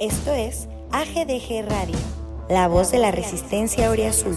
[0.00, 1.98] Esto es AGDG Radio,
[2.48, 4.34] la voz de la resistencia Oriazul.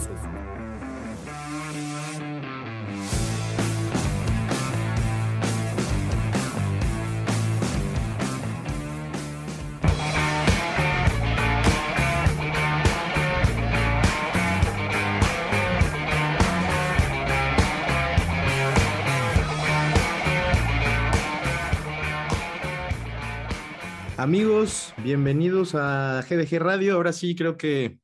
[24.24, 26.94] Amigos, bienvenidos a GDG Radio.
[26.94, 27.98] Ahora sí creo que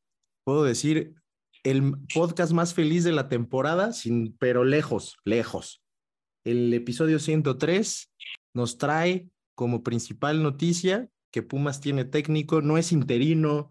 [0.45, 1.14] puedo decir
[1.62, 5.82] el podcast más feliz de la temporada, sin, pero lejos, lejos.
[6.45, 8.12] El episodio 103
[8.52, 13.70] nos trae como principal noticia que Pumas tiene técnico, no es interino,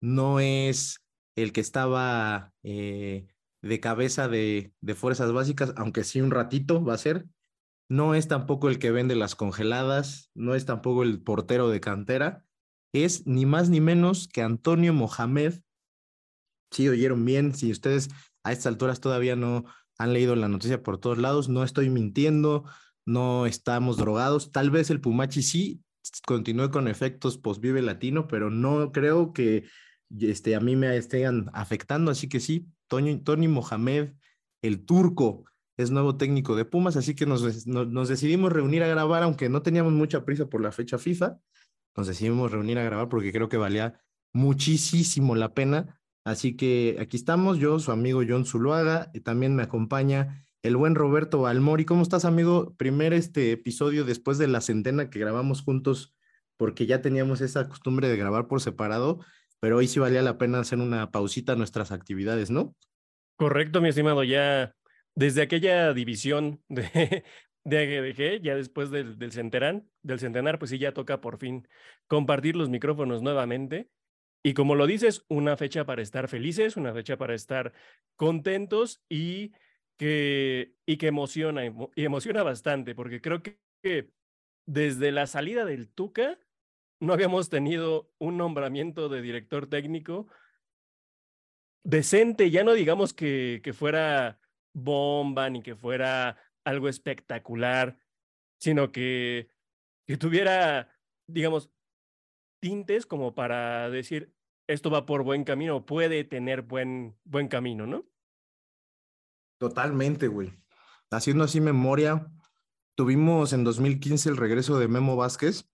[0.00, 1.02] no es
[1.36, 3.26] el que estaba eh,
[3.60, 7.26] de cabeza de, de fuerzas básicas, aunque sí un ratito va a ser,
[7.90, 12.44] no es tampoco el que vende las congeladas, no es tampoco el portero de cantera,
[12.94, 15.54] es ni más ni menos que Antonio Mohamed.
[16.70, 18.08] Si oyeron bien, si ustedes
[18.44, 19.64] a estas alturas todavía no
[19.98, 22.64] han leído la noticia por todos lados, no estoy mintiendo,
[23.04, 25.82] no estamos drogados, tal vez el Pumachi sí
[26.24, 29.64] continúe con efectos post-vive latino, pero no creo que
[30.20, 34.12] este, a mí me estén afectando, así que sí, Tony, Tony Mohamed,
[34.62, 35.44] el turco,
[35.82, 39.62] es nuevo técnico de Pumas, así que nos, nos, decidimos reunir a grabar, aunque no
[39.62, 41.38] teníamos mucha prisa por la fecha FIFA,
[41.96, 44.00] nos decidimos reunir a grabar porque creo que valía
[44.32, 46.00] muchísimo la pena.
[46.24, 50.94] Así que aquí estamos, yo, su amigo John Zuluaga, y también me acompaña el buen
[50.94, 51.84] Roberto Almori.
[51.84, 52.74] ¿Cómo estás, amigo?
[52.76, 56.14] Primer este episodio después de la centena que grabamos juntos,
[56.56, 59.20] porque ya teníamos esa costumbre de grabar por separado,
[59.60, 62.76] pero hoy sí valía la pena hacer una pausita a nuestras actividades, ¿no?
[63.36, 64.74] Correcto, mi estimado, ya
[65.14, 67.24] desde aquella división de,
[67.64, 71.68] de ya después del, del, centenar, del centenar, pues sí, ya toca por fin
[72.06, 73.90] compartir los micrófonos nuevamente.
[74.42, 77.74] Y como lo dices, una fecha para estar felices, una fecha para estar
[78.16, 79.52] contentos y
[79.98, 84.10] que, y que emociona, y emociona bastante, porque creo que, que
[84.66, 86.38] desde la salida del Tuca
[87.00, 90.28] no habíamos tenido un nombramiento de director técnico
[91.82, 94.38] decente, ya no digamos que, que fuera
[94.72, 97.98] bomba ni que fuera algo espectacular,
[98.60, 99.48] sino que,
[100.06, 100.88] que tuviera,
[101.26, 101.70] digamos,
[102.60, 104.34] tintes como para decir,
[104.68, 108.06] esto va por buen camino, puede tener buen, buen camino, ¿no?
[109.58, 110.52] Totalmente, güey.
[111.10, 112.30] Haciendo así memoria,
[112.96, 115.68] tuvimos en 2015 el regreso de Memo Vázquez,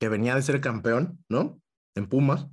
[0.00, 1.60] que venía de ser campeón, ¿no?
[1.94, 2.48] En Pumas.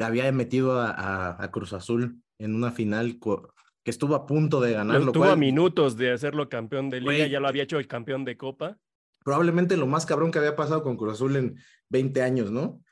[0.00, 3.18] Había metido a, a, Cruz Azul en una final
[3.88, 5.06] que estuvo a punto de ganarlo.
[5.06, 8.36] Estuvo a minutos de hacerlo campeón de liga, ya lo había hecho el campeón de
[8.36, 8.78] copa.
[9.24, 11.56] Probablemente lo más cabrón que había pasado con Cruz Azul en
[11.88, 12.82] 20 años, ¿no?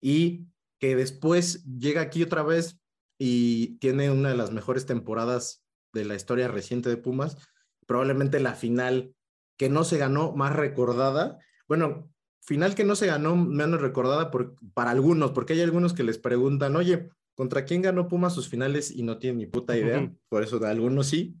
[0.00, 0.46] Y
[0.78, 2.78] que después llega aquí otra vez
[3.18, 7.36] y tiene una de las mejores temporadas de la historia reciente de Pumas,
[7.84, 9.16] probablemente la final
[9.56, 11.40] que no se ganó más recordada.
[11.66, 12.08] Bueno,
[12.40, 16.18] final que no se ganó menos recordada por, para algunos, porque hay algunos que les
[16.18, 20.10] preguntan, oye, ¿Contra quién ganó Pumas sus finales y no tiene ni puta idea?
[20.28, 21.36] Por eso de algunos sí.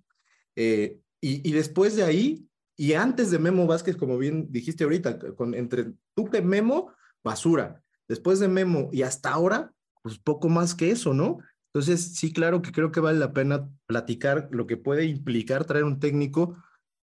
[0.54, 2.46] Eh, y, y, después de ahí,
[2.76, 6.92] y antes de Memo Vázquez, como bien dijiste ahorita, con, entre tú que Memo,
[7.24, 7.82] basura.
[8.06, 11.38] Después de Memo y hasta ahora, pues poco más que eso, ¿no?
[11.72, 15.84] Entonces, sí, claro que creo que vale la pena platicar lo que puede implicar traer
[15.84, 16.56] un técnico.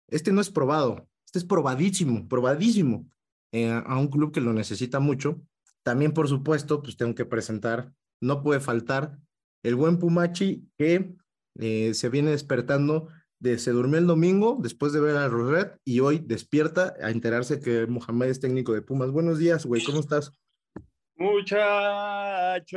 [0.09, 3.05] Este no es probado, este es probadísimo, probadísimo
[3.51, 5.41] eh, a un club que lo necesita mucho.
[5.83, 9.17] También, por supuesto, pues tengo que presentar no puede faltar
[9.63, 11.13] el buen Pumachi que
[11.59, 15.99] eh, se viene despertando de se durmió el domingo después de ver a Roset y
[15.99, 19.11] hoy despierta a enterarse que Mohamed es técnico de Pumas.
[19.11, 20.31] Buenos días, güey, ¿cómo estás?
[21.15, 22.71] Muchachos,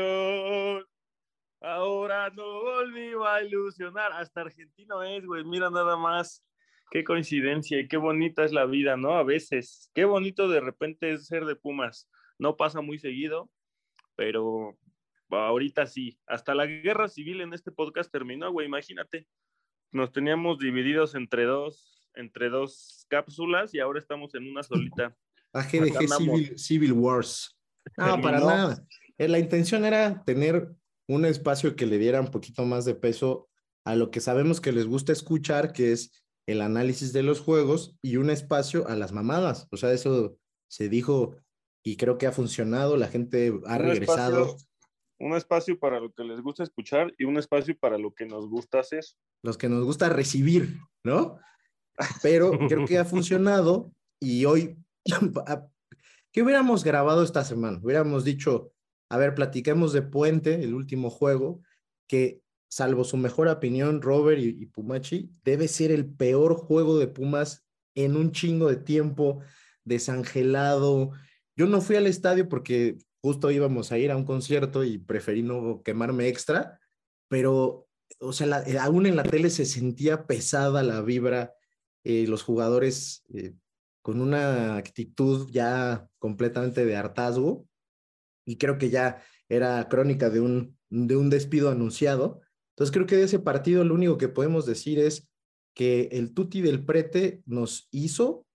[1.61, 4.13] ahora no volví a ilusionar.
[4.13, 6.45] Hasta argentino es, güey, mira nada más.
[6.91, 9.13] Qué coincidencia y qué bonita es la vida, ¿no?
[9.13, 12.09] A veces, qué bonito de repente es ser de Pumas.
[12.39, 13.49] No pasa muy seguido,
[14.17, 14.77] pero
[15.33, 19.27] ahorita sí, hasta la guerra civil en este podcast terminó, güey, imagínate.
[19.93, 25.17] Nos teníamos divididos entre dos, entre dos cápsulas y ahora estamos en una solita.
[25.53, 27.57] AGDG Civil, Civil, Wars.
[27.97, 28.85] No, para nada.
[29.19, 30.71] Eh, la intención era tener
[31.09, 33.49] un espacio que le diera un poquito más de peso
[33.85, 36.13] a lo que sabemos que les gusta escuchar, que es
[36.47, 39.67] el análisis de los juegos y un espacio a las mamadas.
[39.73, 40.37] O sea, eso
[40.69, 41.37] se dijo
[41.83, 44.57] y creo que ha funcionado, la gente ha regresado
[45.21, 48.49] un espacio para lo que les gusta escuchar y un espacio para lo que nos
[48.49, 49.05] gusta hacer.
[49.43, 51.39] Los que nos gusta recibir, ¿no?
[52.23, 54.77] Pero creo que ha funcionado y hoy,
[56.33, 57.79] ¿qué hubiéramos grabado esta semana?
[57.83, 58.73] Hubiéramos dicho,
[59.11, 61.61] a ver, platiquemos de Puente, el último juego,
[62.09, 62.41] que
[62.71, 68.17] salvo su mejor opinión, Robert y, Pumachi, debe ser el peor juego de Pumas en
[68.17, 69.41] un chingo de tiempo,
[69.85, 71.11] desangelado.
[71.57, 75.43] Yo no fui al estadio porque justo íbamos a ir a un concierto y preferí
[75.43, 76.81] no quemarme extra,
[77.29, 77.89] pero,
[78.19, 81.55] o sea, eh, aún en la tele se sentía pesada la vibra,
[82.05, 83.55] eh, los jugadores eh,
[84.03, 87.67] con una actitud ya completamente de hartazgo,
[88.47, 92.41] y creo que ya era crónica de un, de un despido anunciado.
[92.75, 95.29] Entonces creo que de ese partido lo único que podemos decir es
[95.75, 98.47] que el Tuti del Prete nos hizo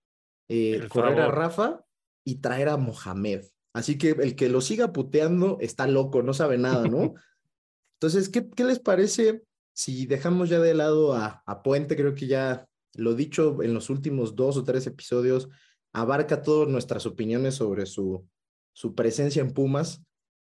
[0.90, 1.84] correr a Rafa
[2.24, 3.44] y traer a Mohamed.
[3.76, 7.12] Así que el que lo siga puteando está loco, no sabe nada, ¿no?
[8.00, 9.42] Entonces, ¿qué, qué les parece
[9.74, 11.94] si dejamos ya de lado a, a, Puente?
[11.94, 15.50] Creo que ya lo dicho en los últimos dos o tres episodios
[15.92, 18.26] abarca todas nuestras opiniones sobre su,
[18.72, 20.02] su presencia en Pumas,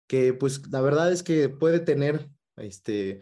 [0.09, 3.21] que pues la verdad es que puede tener, este,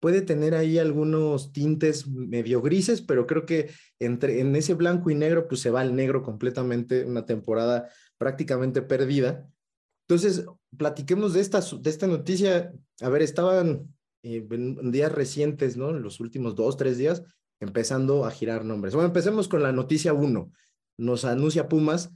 [0.00, 3.70] puede tener ahí algunos tintes medio grises, pero creo que
[4.00, 7.88] entre, en ese blanco y negro pues se va al negro completamente, una temporada
[8.18, 9.50] prácticamente perdida.
[10.08, 10.46] Entonces,
[10.76, 12.72] platiquemos de esta, de esta noticia.
[13.00, 15.90] A ver, estaban eh, en días recientes, ¿no?
[15.90, 17.22] En los últimos dos, tres días,
[17.60, 18.94] empezando a girar nombres.
[18.94, 20.52] Bueno, empecemos con la noticia uno.
[20.98, 22.12] Nos anuncia Pumas.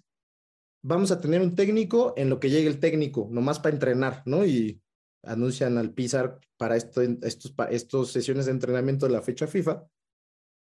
[0.83, 4.47] Vamos a tener un técnico en lo que llegue el técnico, nomás para entrenar, ¿no?
[4.47, 4.81] Y
[5.23, 9.85] anuncian al Pizar para esto, estos, estos sesiones de entrenamiento de la fecha FIFA.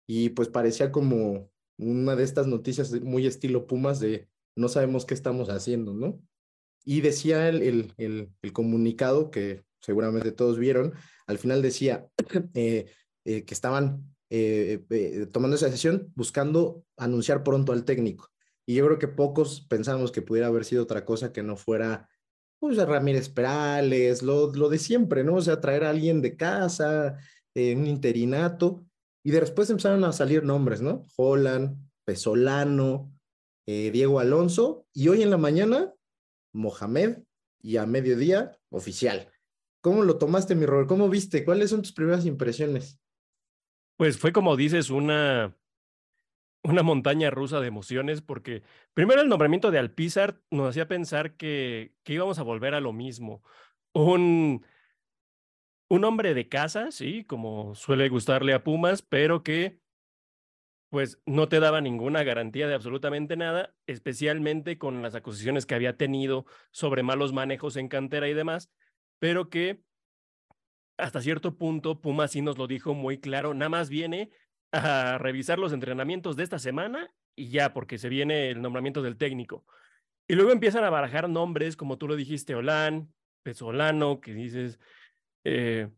[0.08, 5.14] Y pues parecía como una de estas noticias muy estilo Pumas de no sabemos qué
[5.14, 6.20] estamos haciendo, ¿no?
[6.84, 7.62] Y decía el,
[7.96, 10.94] el, el, comunicado que seguramente todos vieron,
[11.26, 12.06] al final decía
[12.54, 12.86] eh,
[13.24, 18.28] eh, que estaban eh, tomando esa sesión buscando anunciar pronto al técnico.
[18.66, 22.08] Y yo creo que pocos pensamos que pudiera haber sido otra cosa que no fuera
[22.58, 25.36] pues Ramírez Perales, lo, lo de siempre, ¿no?
[25.36, 27.16] O sea, traer a alguien de casa,
[27.54, 28.84] un interinato,
[29.22, 31.04] y después empezaron a salir nombres, ¿no?
[31.16, 33.12] Holland, Pesolano,
[33.70, 35.92] eh, Diego Alonso, y hoy en la mañana,
[36.54, 37.18] Mohamed,
[37.60, 39.30] y a mediodía, oficial.
[39.82, 40.88] ¿Cómo lo tomaste, mi Robert?
[40.88, 41.44] ¿Cómo viste?
[41.44, 42.98] ¿Cuáles son tus primeras impresiones?
[43.98, 45.54] Pues fue como dices, una,
[46.62, 48.62] una montaña rusa de emociones, porque
[48.94, 52.94] primero el nombramiento de Alpizar nos hacía pensar que, que íbamos a volver a lo
[52.94, 53.42] mismo.
[53.92, 54.64] Un,
[55.90, 59.78] un hombre de casa, sí, como suele gustarle a Pumas, pero que
[60.90, 65.96] pues no te daba ninguna garantía de absolutamente nada, especialmente con las acusaciones que había
[65.96, 68.70] tenido sobre malos manejos en cantera y demás,
[69.18, 69.82] pero que
[70.96, 74.30] hasta cierto punto Puma sí nos lo dijo muy claro, nada más viene
[74.72, 79.16] a revisar los entrenamientos de esta semana y ya, porque se viene el nombramiento del
[79.16, 79.64] técnico.
[80.26, 83.12] Y luego empiezan a barajar nombres, como tú lo dijiste, Olán,
[83.42, 84.78] Pesolano, que dices,
[85.44, 85.88] eh,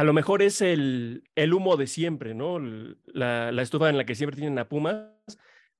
[0.00, 2.58] a lo mejor es el, humo de siempre, ¿no?
[3.04, 5.10] La, estufa en la que siempre tienen a Pumas,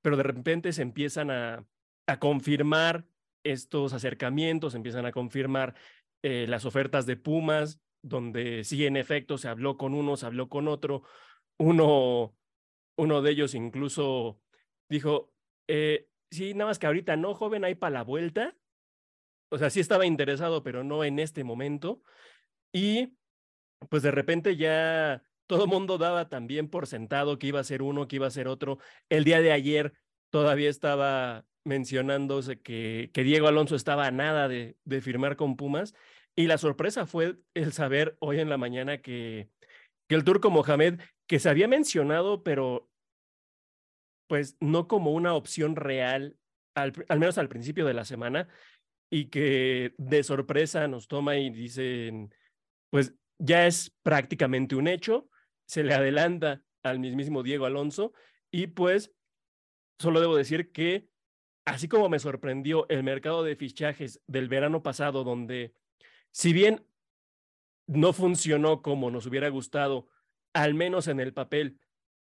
[0.02, 1.66] pero de repente se empiezan a,
[2.06, 3.06] a confirmar
[3.44, 5.74] estos acercamientos, empiezan a confirmar
[6.22, 10.50] eh, las ofertas de Pumas, donde sí, en efecto, se habló con uno, se habló
[10.50, 11.02] con otro.
[11.58, 12.36] Uno,
[12.98, 14.38] uno de ellos incluso
[14.90, 15.32] dijo,
[15.66, 18.54] eh, sí, nada más que ahorita no, joven, hay para la vuelta.
[19.48, 22.02] O sea, sí estaba interesado, pero no en este momento.
[22.70, 23.16] Y
[23.88, 27.82] pues de repente ya todo el mundo daba también por sentado que iba a ser
[27.82, 28.78] uno, que iba a ser otro.
[29.08, 29.94] El día de ayer
[30.30, 35.94] todavía estaba mencionándose que, que Diego Alonso estaba a nada de, de firmar con Pumas.
[36.36, 39.50] Y la sorpresa fue el saber hoy en la mañana que,
[40.08, 42.88] que el turco Mohamed, que se había mencionado, pero
[44.28, 46.38] pues no como una opción real,
[46.76, 48.48] al, al, menos al principio de la semana,
[49.12, 52.32] y que de sorpresa nos toma y dicen,
[52.90, 55.28] pues ya es prácticamente un hecho,
[55.66, 58.12] se le adelanta al mismísimo Diego Alonso
[58.50, 59.12] y pues
[59.98, 61.08] solo debo decir que
[61.64, 65.74] así como me sorprendió el mercado de fichajes del verano pasado, donde
[66.30, 66.84] si bien
[67.86, 70.08] no funcionó como nos hubiera gustado,
[70.52, 71.78] al menos en el papel,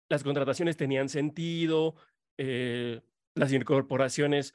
[0.10, 1.96] las contrataciones tenían sentido,
[2.38, 3.02] eh,
[3.36, 4.54] las incorporaciones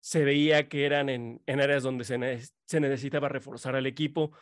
[0.00, 2.18] se veía que eran en, en áreas donde se,
[2.66, 4.32] se necesitaba reforzar al equipo,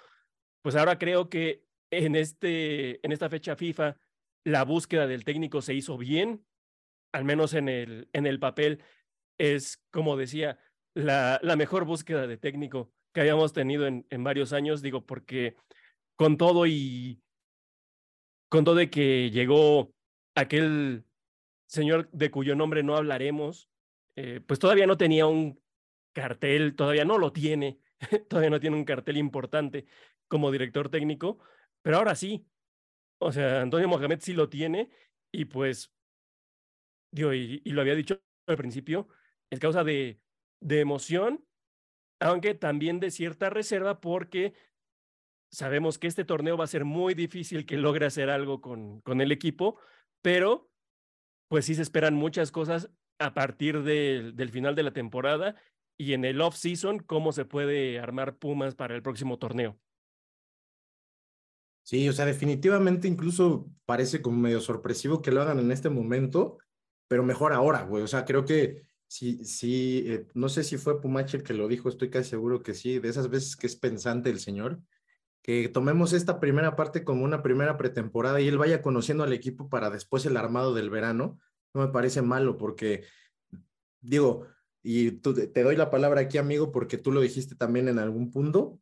[0.63, 3.97] pues ahora creo que en, este, en esta fecha FIFA
[4.45, 6.45] la búsqueda del técnico se hizo bien,
[7.13, 8.83] al menos en el, en el papel.
[9.39, 10.59] Es, como decía,
[10.95, 15.57] la, la mejor búsqueda de técnico que hayamos tenido en, en varios años, digo, porque
[16.17, 17.23] con todo y
[18.49, 19.93] con todo de que llegó
[20.35, 21.05] aquel
[21.67, 23.69] señor de cuyo nombre no hablaremos,
[24.17, 25.61] eh, pues todavía no tenía un
[26.13, 27.79] cartel, todavía no lo tiene
[28.29, 29.87] todavía no tiene un cartel importante
[30.31, 31.39] como director técnico,
[31.83, 32.47] pero ahora sí.
[33.21, 34.91] O sea, Antonio Mohamed sí lo tiene
[35.31, 35.93] y pues,
[37.13, 39.09] digo, y, lo había dicho al principio,
[39.51, 40.21] es causa de,
[40.63, 41.45] de emoción,
[42.21, 44.55] aunque también de cierta reserva porque
[45.53, 49.21] sabemos que este torneo va a ser muy difícil que logre hacer algo con, con
[49.21, 49.79] el equipo,
[50.23, 50.71] pero
[51.49, 55.57] pues sí se esperan muchas cosas a partir del final de la temporada
[55.99, 59.79] y en el off-season, cómo se puede armar Pumas para el próximo torneo.
[61.83, 66.59] Sí, o sea, definitivamente incluso parece como medio sorpresivo que lo hagan en este momento,
[67.09, 68.03] pero mejor ahora, güey.
[68.03, 71.67] O sea, creo que sí, sí, eh, no sé si fue Pumache el que lo
[71.67, 74.81] dijo, estoy casi seguro que sí, de esas veces que es pensante el señor,
[75.43, 79.69] que tomemos esta primera parte como una primera pretemporada y él vaya conociendo al equipo
[79.69, 81.41] para después el armado del verano,
[81.75, 83.05] no me parece malo porque,
[84.01, 84.47] digo,
[84.83, 88.79] y te doy la palabra aquí, amigo, porque tú lo dijiste también en algún punto,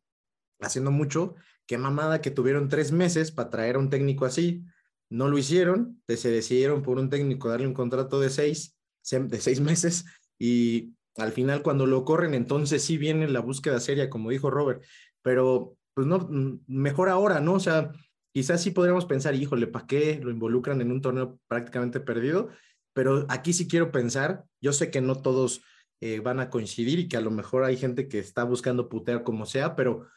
[0.59, 1.35] haciendo mucho,
[1.69, 4.65] qué mamada que tuvieron tres meses para traer a un técnico así,
[5.07, 8.75] no lo hicieron, se decidieron por un técnico darle un contrato de seis,
[9.11, 10.05] de seis meses
[10.39, 14.81] y al final cuando lo corren, entonces sí viene la búsqueda seria, como dijo Robert,
[15.21, 17.53] pero pues no, mm, mejor ahora, ¿no?
[17.53, 17.91] O sea,
[18.33, 22.49] quizás sí podríamos pensar, híjole, ¿para qué lo involucran en un torneo prácticamente perdido?
[22.93, 25.61] Pero aquí sí quiero pensar, yo sé que no todos
[26.01, 29.21] eh, van a coincidir y que a lo mejor hay gente que está buscando putear
[29.21, 30.07] como sea, pero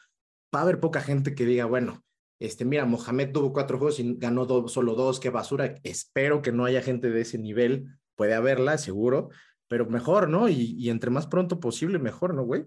[0.53, 2.03] va a haber poca gente que diga, bueno,
[2.39, 5.75] este, mira, Mohamed tuvo cuatro juegos y ganó solo dos, qué basura.
[5.83, 9.29] Espero que no haya gente de ese nivel, puede haberla, seguro,
[9.67, 10.49] pero mejor, ¿no?
[10.49, 12.65] Y, y entre más pronto posible, mejor, ¿no, güey?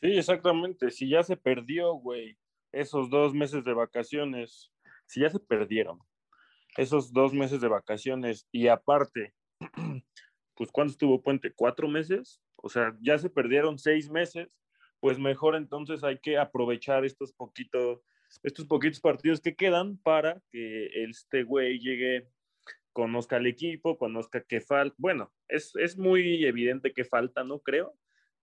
[0.00, 0.90] Sí, exactamente.
[0.90, 2.36] Si ya se perdió, güey,
[2.72, 4.72] esos dos meses de vacaciones,
[5.06, 5.98] si ya se perdieron
[6.76, 9.34] esos dos meses de vacaciones y aparte,
[10.54, 11.52] pues ¿cuánto estuvo Puente?
[11.54, 12.40] ¿Cuatro meses?
[12.56, 14.56] O sea, ya se perdieron seis meses,
[15.04, 18.00] pues mejor entonces hay que aprovechar estos poquitos,
[18.42, 22.30] estos poquitos partidos que quedan para que este güey llegue,
[22.94, 24.96] conozca al equipo, conozca qué falta.
[24.96, 27.58] Bueno, es, es muy evidente que falta, ¿no?
[27.58, 27.94] Creo,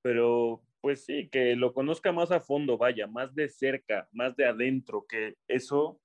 [0.04, 4.46] pero pues sí, que lo conozca más a fondo, vaya, más de cerca, más de
[4.46, 6.00] adentro, que eso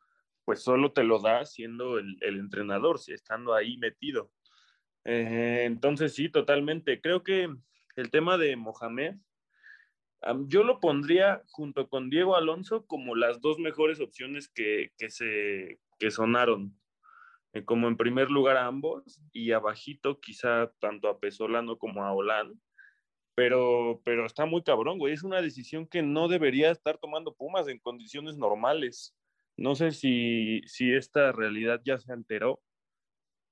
[0.46, 4.32] pues solo te lo da siendo el, entrenador, si estando ahí metido.
[5.04, 7.02] Eh, entonces sí, totalmente.
[7.02, 7.54] Creo que
[7.96, 9.16] el tema de Mohamed,
[10.48, 16.10] yo lo pondría junto con Diego Alonso como las dos mejores opciones que, se que
[16.10, 16.76] sonaron.
[17.52, 22.12] Eh, como en primer lugar a ambos y abajito quizá tanto a Pesolano como a
[22.12, 22.60] Olan
[23.36, 25.12] pero, pero está muy cabrón, güey.
[25.12, 29.14] Es una decisión que no debería estar tomando Pumas en condiciones normales.
[29.58, 32.62] No sé si, si esta realidad ya se alteró,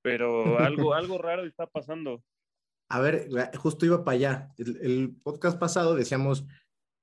[0.03, 0.45] pero
[0.91, 2.25] algo, algo raro está pasando.
[2.89, 4.49] A ver, justo iba para allá.
[4.59, 6.47] El, podcast pasado decíamos,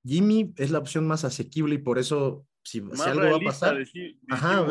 [0.06, 3.78] Jimmy es la opción más asequible y por eso, si, algo va a pasar,
[4.30, 4.66] ajá,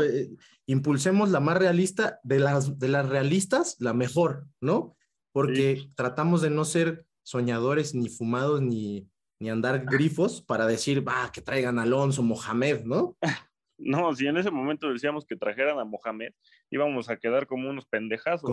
[0.67, 4.97] impulsemos la más realista, de las, de las realistas, la mejor, ¿no?
[5.33, 9.09] Porque tratamos de no ser soñadores, ni fumados, ni,
[9.41, 13.17] ni andar grifos para decir, va, que traigan a Alonso, Mohamed, ¿no?
[13.83, 16.35] No, si en ese momento decíamos que trajeran a Mohamed,
[16.69, 18.51] íbamos a quedar como unos pendejazos,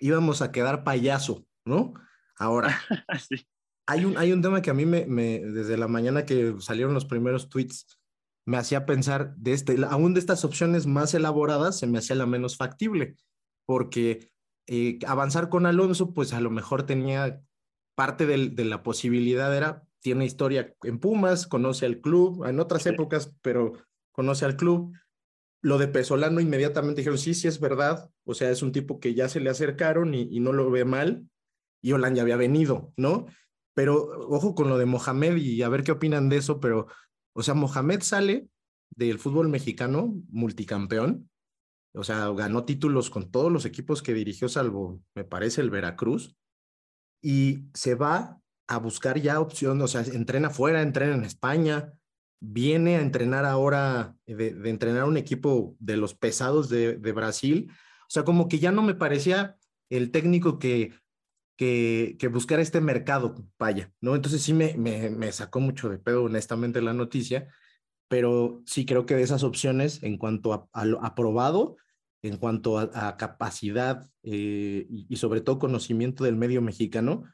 [0.00, 1.92] Íbamos a quedar payaso, ¿no?
[2.38, 2.80] Ahora,
[3.86, 6.94] hay, un, hay un tema que a mí me, me, desde la mañana que salieron
[6.94, 7.98] los primeros tweets,
[8.46, 12.26] me hacía pensar, de este, aún de estas opciones más elaboradas, se me hacía la
[12.26, 13.16] menos factible,
[13.66, 14.30] porque
[14.68, 17.42] eh, avanzar con Alonso, pues a lo mejor tenía
[17.94, 23.34] parte de la posibilidad era, tiene historia en Pumas, conoce al club, en otras épocas,
[23.42, 23.72] pero
[24.12, 24.92] conoce al club.
[25.62, 29.14] Lo de Pesolano inmediatamente dijeron, sí, sí es verdad, o sea, es un tipo que
[29.14, 31.28] ya se le acercaron y, no lo ve mal,
[31.86, 33.26] y Olan ya había venido, ¿no?
[33.72, 33.94] Pero
[34.28, 36.88] ojo con lo de Mohamed y a ver qué opinan de eso, pero,
[37.32, 38.48] o sea, Mohamed sale
[38.90, 41.30] del fútbol mexicano, multicampeón,
[41.94, 46.36] o sea, ganó títulos con todos los equipos que dirigió, salvo, me parece, el Veracruz,
[47.22, 51.92] y se va a buscar ya opciones, o sea, entrena fuera, entrena en España,
[52.40, 58.24] viene a entrenar ahora, de, entrenar un equipo de los pesados de, Brasil, o sea,
[58.24, 59.56] como que ya no me parecía
[59.88, 60.92] el técnico que,
[61.56, 64.14] que, que buscara este mercado, vaya, ¿no?
[64.14, 67.48] Entonces sí me, me, me sacó mucho de pedo, honestamente, la noticia,
[68.08, 71.76] pero sí creo que de esas opciones, en cuanto a, a lo aprobado,
[72.22, 77.24] en cuanto a, capacidad eh, y, sobre todo conocimiento del medio mexicano,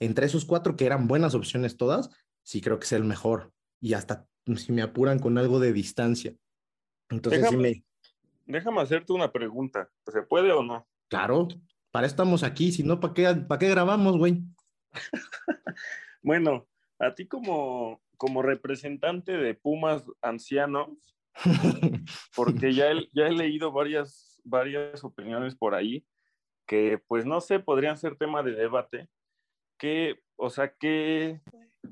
[0.00, 2.10] entre esos cuatro que eran buenas opciones todas,
[2.42, 3.52] sí creo que es el mejor.
[3.80, 6.34] Y hasta si me apuran con algo de distancia.
[7.10, 7.84] Entonces déjame, sí
[8.46, 8.54] me...
[8.54, 9.90] Déjame hacerte una pregunta.
[10.06, 10.86] ¿Se puede o no?
[11.08, 11.48] Claro,
[11.90, 12.72] para estamos aquí.
[12.72, 14.42] Si no, ¿para qué, para qué grabamos, güey?
[16.22, 16.66] bueno,
[16.98, 20.90] a ti como, como representante de Pumas ancianos,
[22.36, 26.04] porque ya he, ya he leído varias, varias opiniones por ahí
[26.68, 29.08] que, pues no sé, podrían ser tema de debate.
[29.78, 31.40] ¿Qué, o sea, qué,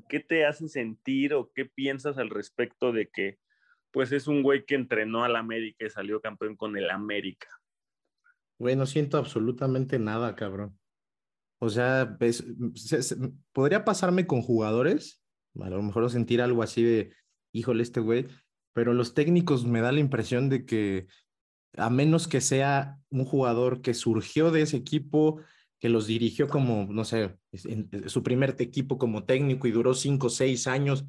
[0.07, 3.39] qué te hace sentir o qué piensas al respecto de que,
[3.91, 7.47] pues es un güey que entrenó al América y salió campeón con el América?
[8.59, 10.77] Güey, no siento absolutamente nada, cabrón.
[11.59, 12.45] O sea, pues,
[13.51, 15.23] podría pasarme con jugadores,
[15.59, 17.13] a lo mejor sentir algo así de,
[17.51, 18.27] híjole, este güey,
[18.73, 21.07] pero los técnicos me da la impresión de que
[21.75, 25.41] a menos que sea un jugador que surgió de ese equipo,
[25.79, 27.37] que los dirigió como, no sé,
[28.07, 31.05] su primer equipo como técnico y duró cinco seis años,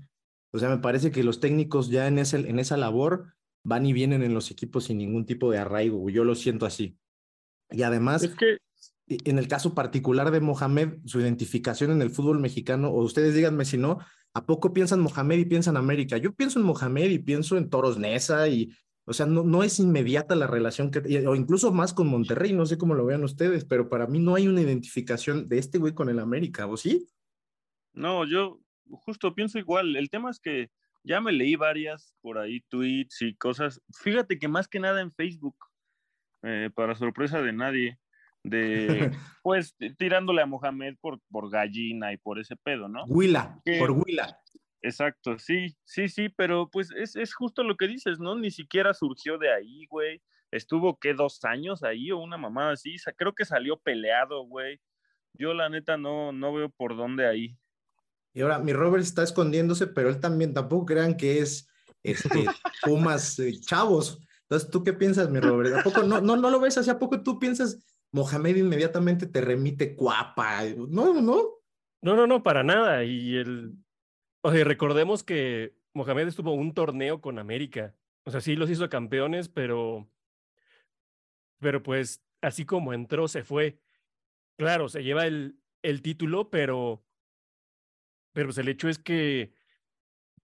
[0.51, 3.93] o sea, me parece que los técnicos ya en, ese, en esa labor van y
[3.93, 6.99] vienen en los equipos sin ningún tipo de arraigo, yo lo siento así.
[7.71, 8.59] Y además, Es que
[9.07, 13.35] y- en el caso particular de Mohamed, su identificación en el fútbol mexicano, o ustedes
[13.35, 13.99] díganme si no,
[14.35, 16.19] ¿a poco piensan Mohamed y piensan América?
[16.19, 18.71] Yo pienso en Mohamed y pienso en Toros Neza y,
[19.05, 22.67] o sea, no, no es inmediata la relación que, o incluso más con Monterrey, no
[22.67, 25.95] sé cómo lo vean ustedes, pero para mí no hay una identificación de este güey
[25.95, 27.07] con el América, ¿o sí?
[27.95, 28.61] No, yo
[28.91, 29.97] justo pienso igual.
[29.97, 30.71] El tema es que
[31.03, 33.81] ya me leí varias por ahí, tweets y cosas.
[34.03, 35.57] Fíjate que más que nada en Facebook,
[36.43, 37.99] eh, para sorpresa de nadie,
[38.43, 39.11] de
[39.43, 43.05] pues tirándole a Mohamed por, por gallina y por ese pedo, ¿no?
[43.07, 44.39] Huila, por Huila.
[44.81, 48.37] Exacto, sí, sí, sí, pero pues es, es justo lo que dices, ¿no?
[48.37, 50.23] Ni siquiera surgió de ahí, güey.
[50.51, 51.15] Estuvo, ¿qué?
[51.15, 52.97] Dos años ahí o una mamada así.
[53.17, 54.81] Creo que salió peleado, güey.
[55.35, 57.57] Yo la neta no, no veo por dónde ahí.
[58.33, 61.69] Y ahora mi Robert está escondiéndose, pero él también, tampoco crean que es
[62.03, 62.47] este,
[62.83, 64.27] Pumas eh, chavos.
[64.49, 65.77] Entonces, ¿tú qué piensas, mi Robert?
[65.77, 66.89] ¿A poco no, no, no lo ves así?
[66.89, 70.65] ¿A poco tú piensas Mohamed inmediatamente te remite cuapa?
[70.89, 71.59] No, no.
[72.01, 73.05] No, no, no, para nada.
[73.05, 73.75] Y el.
[74.41, 77.95] O sea, recordemos que Mohamed estuvo un torneo con América.
[78.25, 80.09] O sea, sí los hizo campeones, pero.
[81.61, 83.79] Pero pues, así como entró, se fue.
[84.57, 87.05] Claro, se lleva el, el título, pero.
[88.33, 89.53] Pero pues el hecho es que.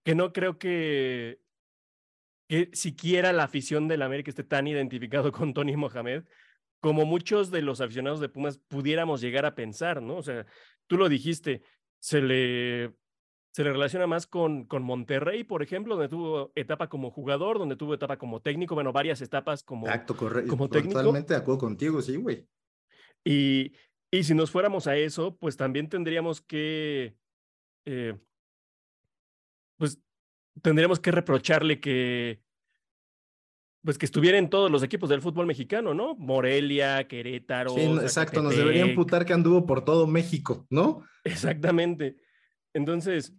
[0.03, 1.41] Que no creo que.
[2.47, 6.23] Que siquiera la afición del América esté tan identificado con Tony Mohamed
[6.85, 10.17] como muchos de los aficionados de Pumas pudiéramos llegar a pensar, ¿no?
[10.17, 10.45] O sea,
[10.85, 11.63] tú lo dijiste,
[11.99, 12.93] se le,
[13.51, 17.75] se le relaciona más con, con Monterrey, por ejemplo, donde tuvo etapa como jugador, donde
[17.75, 19.87] tuvo etapa como técnico, bueno, varias etapas como...
[19.87, 20.51] Exacto, correcto.
[20.51, 20.99] como técnico.
[20.99, 22.47] Totalmente de acuerdo contigo, sí, güey.
[23.23, 23.73] Y,
[24.11, 27.15] y si nos fuéramos a eso, pues también tendríamos que,
[27.85, 28.15] eh,
[29.77, 29.99] pues
[30.61, 32.41] tendríamos que reprocharle que,
[33.83, 36.15] pues que estuviera en todos los equipos del fútbol mexicano, ¿no?
[36.15, 37.71] Morelia, Querétaro.
[37.71, 38.95] Sí, exacto, nos deberían Zacatepec.
[38.95, 41.03] putar que anduvo por todo México, ¿no?
[41.23, 42.17] Exactamente.
[42.73, 43.33] Entonces,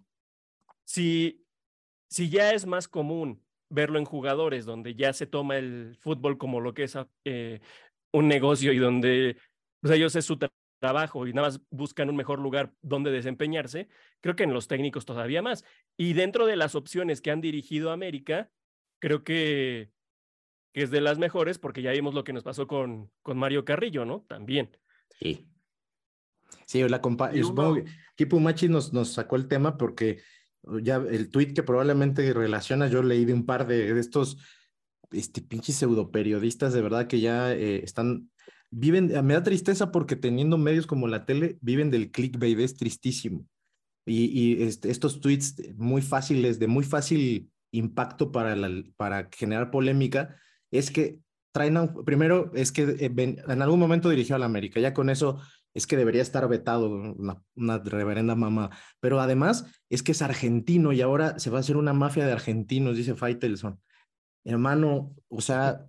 [0.85, 1.45] si,
[2.09, 6.61] si ya es más común verlo en jugadores donde ya se toma el fútbol como
[6.61, 7.61] lo que es eh,
[8.13, 9.37] un negocio y donde
[9.81, 10.39] pues, ellos es su
[10.87, 13.89] trabajo y nada más buscan un mejor lugar donde desempeñarse,
[14.21, 15.65] creo que en los técnicos todavía más.
[15.97, 18.51] Y dentro de las opciones que han dirigido a América,
[19.01, 19.91] creo que,
[20.73, 23.65] que es de las mejores porque ya vimos lo que nos pasó con, con Mario
[23.65, 24.25] Carrillo, ¿no?
[24.29, 24.77] También.
[25.19, 25.49] Sí.
[26.67, 29.77] Sí, la compa Y y supongo uno- que Kipu Machi nos, nos sacó el tema
[29.77, 30.21] porque
[30.83, 34.39] ya el tweet que probablemente relaciona, yo leí de un par de, de estos
[35.13, 38.31] este, pinches pseudoperiodistas de verdad que ya eh, están,
[38.77, 43.47] viven, me da tristeza porque teniendo medios como la tele, viven del clickbait, es tristísimo.
[44.05, 49.71] Y, y este, estos tweets muy fáciles, de muy fácil impacto para, la, para generar
[49.71, 50.37] polémica,
[50.71, 51.19] es que
[51.53, 55.09] traen, a primero, es que eh, en algún momento dirigió a la América, ya con
[55.09, 55.41] eso
[55.73, 58.71] es que debería estar vetado, una, una reverenda mamá.
[59.01, 62.33] Pero además es que es argentino y ahora se va a hacer una mafia de
[62.33, 63.81] argentinos, dice Faitelson.
[64.45, 65.87] Hermano, o sea...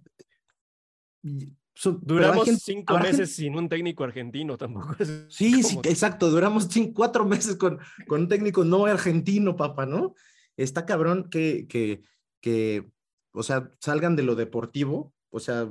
[1.79, 6.29] so- Duramos gente- cinco gente- meses sin un técnico argentino, tampoco es Sí, sí, exacto.
[6.29, 10.13] Duramos cin- cuatro meses con, con un técnico no argentino, papá, ¿no?
[10.57, 12.01] Está cabrón que, que,
[12.41, 12.89] que,
[13.31, 15.69] o sea, salgan de lo deportivo, o sea,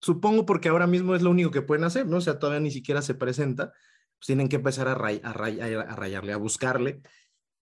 [0.00, 2.16] supongo porque ahora mismo es lo único que pueden hacer, ¿no?
[2.18, 3.72] O sea, todavía ni siquiera se presenta,
[4.18, 7.02] pues tienen que empezar a, ray- a, ray- a rayarle, a buscarle.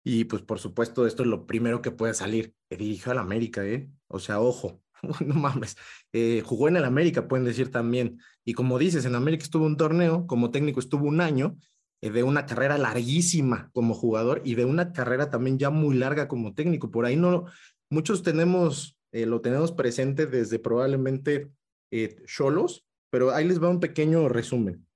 [0.07, 2.55] Y pues por supuesto, esto es lo primero que puede salir.
[2.69, 3.89] Dirigió al América, ¿eh?
[4.09, 4.83] O sea, ojo,
[5.27, 5.77] no mames.
[6.13, 8.19] Eh, jugó en el América, pueden decir también.
[8.45, 11.57] Y como dices, en América estuvo un torneo, como técnico estuvo un año,
[12.05, 16.29] eh, de una carrera larguísima como jugador y de una carrera también ya muy larga
[16.29, 16.91] como técnico.
[16.91, 17.47] Por ahí no,
[17.89, 21.51] muchos tenemos, eh, lo tenemos presente desde probablemente
[21.91, 24.87] eh, Cholos, pero ahí les va un pequeño resumen.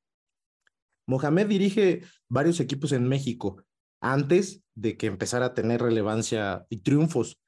[1.06, 3.64] Mohamed dirige varios equipos en México,
[4.02, 7.40] antes de que empezara a tener relevancia y triunfos.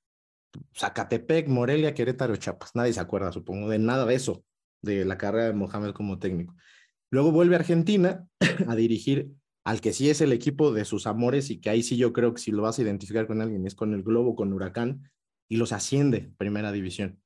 [0.77, 2.75] Zacatepec, Morelia, Querétaro, Chiapas.
[2.75, 4.45] Nadie se acuerda, supongo, de nada de eso,
[4.83, 6.55] de la carrera de Mohamed como técnico.
[7.11, 8.27] Luego vuelve a Argentina
[8.69, 9.33] a dirigir
[9.65, 12.35] al que sí es el equipo de sus amores y que ahí sí yo creo
[12.35, 15.11] que si lo vas a identificar con alguien es con el Globo, con Huracán,
[15.49, 17.21] y los asciende primera división.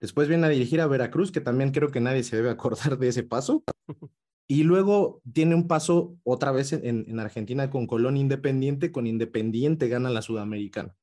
[0.00, 3.08] Después viene a dirigir a Veracruz, que también creo que nadie se debe acordar de
[3.08, 3.64] ese paso.
[4.50, 9.88] Y luego tiene un paso otra vez en, en Argentina con Colón Independiente, con Independiente
[9.88, 10.96] gana la Sudamericana.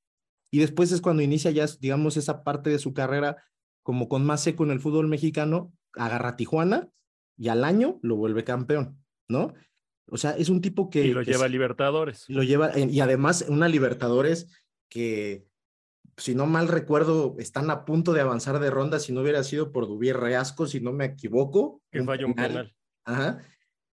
[0.55, 3.43] Y después es cuando inicia ya, digamos, esa parte de su carrera
[3.83, 6.87] como con más seco en el fútbol mexicano, agarra a Tijuana
[7.37, 9.53] y al año lo vuelve campeón, ¿no?
[10.07, 11.07] O sea, es un tipo que...
[11.07, 12.23] Y lo lleva a Libertadores.
[12.29, 14.47] Lo lleva, y además una Libertadores
[14.89, 15.45] que,
[16.15, 19.73] si no mal recuerdo, están a punto de avanzar de ronda si no hubiera sido
[19.73, 21.81] por Dubier Reasco, si no me equivoco.
[21.91, 22.73] Que falla un penal.
[23.03, 23.39] Ajá.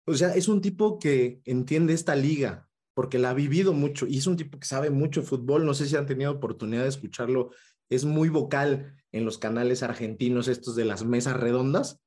[0.07, 2.66] O sea, es un tipo que entiende esta liga,
[2.97, 5.67] porque la ha vivido mucho y es un tipo que sabe mucho fútbol.
[5.67, 7.51] No sé si han tenido oportunidad de escucharlo.
[7.91, 12.01] Es muy vocal en los canales argentinos estos de las mesas redondas.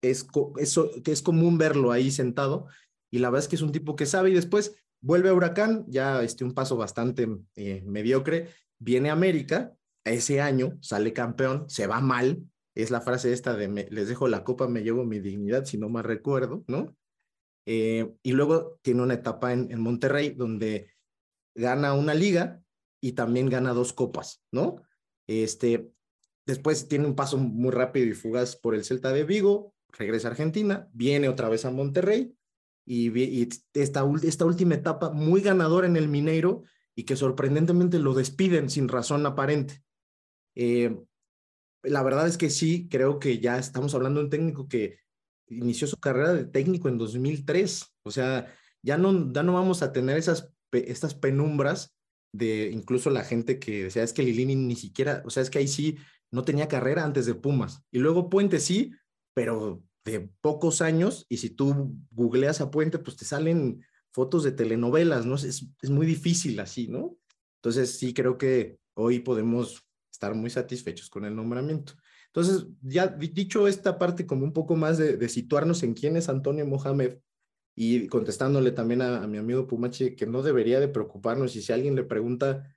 [0.00, 0.24] Es,
[1.04, 2.68] que es común verlo ahí sentado
[3.10, 5.84] y la verdad es que es un tipo que sabe y después vuelve a Huracán,
[5.88, 8.48] ya este, un paso bastante eh, mediocre,
[8.78, 9.72] viene a América,
[10.04, 12.44] ese año sale campeón, se va mal,
[12.76, 15.88] es la frase esta de les dejo la copa, me llevo mi dignidad, si no
[15.88, 16.94] mal recuerdo, ¿no?
[17.70, 20.90] Eh, y luego tiene una etapa en, Monterrey donde
[21.54, 22.62] gana una liga
[22.98, 24.76] y también gana dos copas, ¿no?
[25.26, 25.92] Este,
[26.46, 30.30] después tiene un paso muy rápido y fugaz por el Celta de Vigo, regresa a
[30.30, 32.34] Argentina, viene otra vez a Monterrey
[32.86, 36.62] y, esta, esta última etapa muy ganadora en el Mineiro
[36.94, 39.82] y que sorprendentemente lo despiden sin razón aparente.
[40.54, 40.98] Eh,
[41.82, 45.00] la verdad es que sí, creo que ya estamos hablando de un técnico que
[45.50, 49.92] inició su carrera de técnico en 2003, o sea, ya no, ya no vamos a
[49.92, 51.94] tener esas, estas penumbras
[52.32, 55.58] de incluso la gente que decía, es que Lilini ni siquiera, o sea, es que
[55.58, 55.98] ahí sí
[56.30, 57.82] no tenía carrera antes de Pumas.
[57.90, 58.92] Y luego Puente sí,
[59.34, 64.52] pero de pocos años y si tú googleas a Puente, pues te salen fotos de
[64.52, 65.36] telenovelas, ¿no?
[65.36, 67.16] Es, es muy difícil así, ¿no?
[67.56, 71.94] Entonces sí creo que hoy podemos estar muy satisfechos con el nombramiento.
[72.32, 76.66] Entonces, ya dicho esta parte como un poco más de, situarnos en quién es Antonio
[76.66, 77.18] Mohamed
[77.74, 81.94] y contestándole también a, mi amigo Pumachi que no debería de preocuparnos y si alguien
[81.94, 82.76] le pregunta,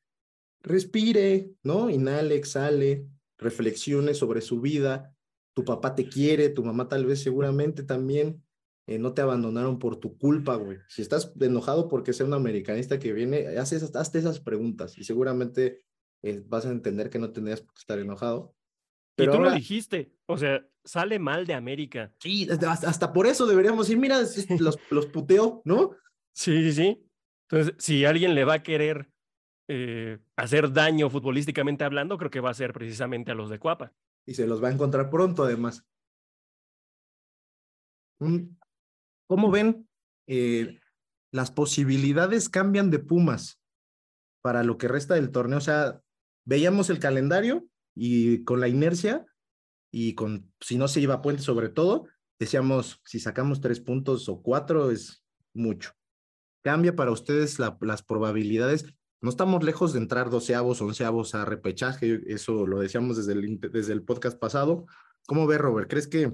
[0.61, 1.89] respire, ¿no?
[1.89, 5.15] Inhale, exhale, reflexione sobre su vida,
[5.53, 8.43] tu papá te quiere, tu mamá tal vez seguramente también,
[8.87, 10.77] eh, no te abandonaron por tu culpa, güey.
[10.87, 15.03] Si estás enojado porque sea un americanista que viene, haz esas, hazte esas preguntas y
[15.03, 15.83] seguramente
[16.23, 18.55] eh, vas a entender que no tendrías qué estar enojado.
[19.21, 22.13] Pero y tú lo dijiste, o sea, sale mal de América.
[22.19, 24.19] Sí, hasta, por eso deberíamos decir, mira,
[24.59, 25.91] los, los puteo, ¿no?
[26.33, 27.07] Sí, sí, sí.
[27.49, 29.11] Entonces, si alguien le va a querer
[29.67, 33.93] eh, hacer daño futbolísticamente hablando, creo que va a ser precisamente a los de Cuapa
[34.25, 35.85] y se los va a encontrar pronto además.
[38.19, 38.55] Mm,
[39.27, 39.87] ¿Cómo ven?
[40.27, 40.79] Eh,
[41.31, 43.59] las posibilidades cambian de Pumas
[44.41, 45.57] para lo que resta del torneo.
[45.57, 46.01] O sea,
[46.45, 49.25] veíamos el calendario y con la inercia
[49.91, 52.07] y con, si no se iba a puente sobre todo,
[52.39, 55.23] decíamos, si sacamos tres puntos o cuatro es
[55.53, 55.91] mucho.
[56.63, 58.85] ¿Cambia para ustedes las probabilidades?
[59.21, 63.93] no estamos lejos de entrar doceavos, onceavos a repechaje, eso lo decíamos desde el, desde
[63.93, 64.87] el podcast pasado.
[65.27, 65.89] ¿Cómo ves, Robert?
[65.89, 66.33] ¿Crees que,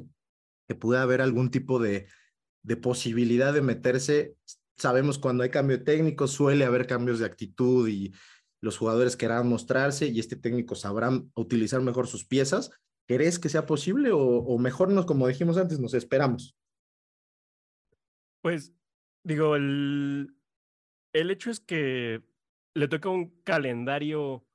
[0.68, 2.08] que puede haber algún tipo de,
[2.64, 4.36] de posibilidad de meterse?
[4.78, 8.14] Sabemos cuando hay cambio técnico suele haber cambios de actitud y
[8.62, 12.72] los jugadores querrán mostrarse y este técnico sabrán utilizar mejor sus piezas.
[13.08, 16.58] ¿Crees que sea posible o, o mejor nos, como dijimos antes, nos esperamos?
[18.42, 18.74] Pues
[19.24, 20.36] digo, el,
[21.14, 22.24] el hecho es que
[22.74, 24.46] le toca un calendario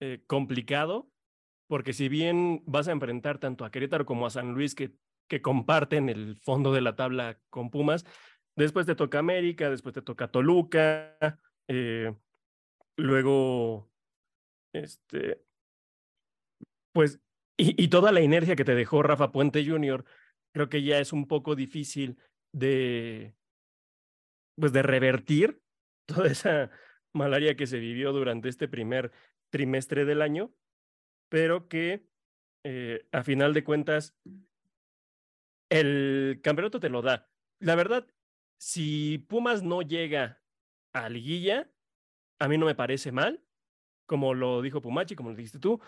[0.00, 1.10] eh, complicado,
[1.68, 4.94] porque si bien vas a enfrentar tanto a Querétaro como a San Luis, que,
[5.28, 8.04] que comparten el fondo de la tabla con Pumas,
[8.56, 11.16] después te toca América, después te toca Toluca,
[11.68, 12.14] eh,
[12.96, 13.90] luego,
[14.74, 15.44] este,
[16.92, 17.20] pues,
[17.56, 20.04] y, y, toda la inercia que te dejó Rafa Puente Jr.,
[20.52, 22.18] creo que ya es un poco difícil
[22.52, 23.34] de,
[24.56, 25.62] pues, de revertir
[26.06, 26.70] toda esa
[27.14, 29.12] malaria que se vivió durante este primer
[29.50, 30.54] trimestre del año,
[31.28, 32.06] pero que
[32.64, 34.16] eh, a final de cuentas
[35.70, 37.30] el campeonato te lo da.
[37.58, 38.06] La verdad,
[38.58, 40.42] si Pumas no llega
[40.92, 41.70] a liguilla,
[42.42, 43.40] a mí no me parece mal,
[44.04, 45.80] como lo dijo Pumachi, como lo dijiste tú.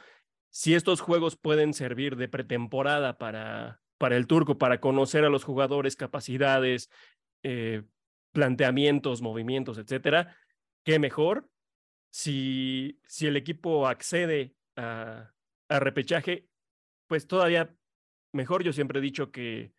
[0.50, 5.42] Si estos juegos pueden servir de pretemporada para, para el turco, para conocer a los
[5.42, 6.90] jugadores, capacidades,
[7.42, 7.82] eh,
[8.30, 10.36] planteamientos, movimientos, etcétera,
[10.84, 11.50] qué mejor.
[12.10, 15.32] Si, si el equipo accede a,
[15.68, 16.46] a repechaje,
[17.08, 17.74] pues todavía
[18.32, 18.62] mejor.
[18.62, 19.72] Yo siempre he dicho que,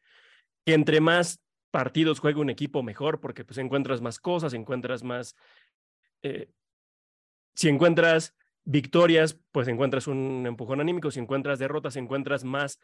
[0.66, 5.38] que entre más partidos juegue un equipo, mejor, porque pues encuentras más cosas, encuentras más...
[6.22, 6.52] Eh,
[7.56, 12.80] si encuentras victorias, pues encuentras un empujón anímico, si encuentras derrotas, encuentras más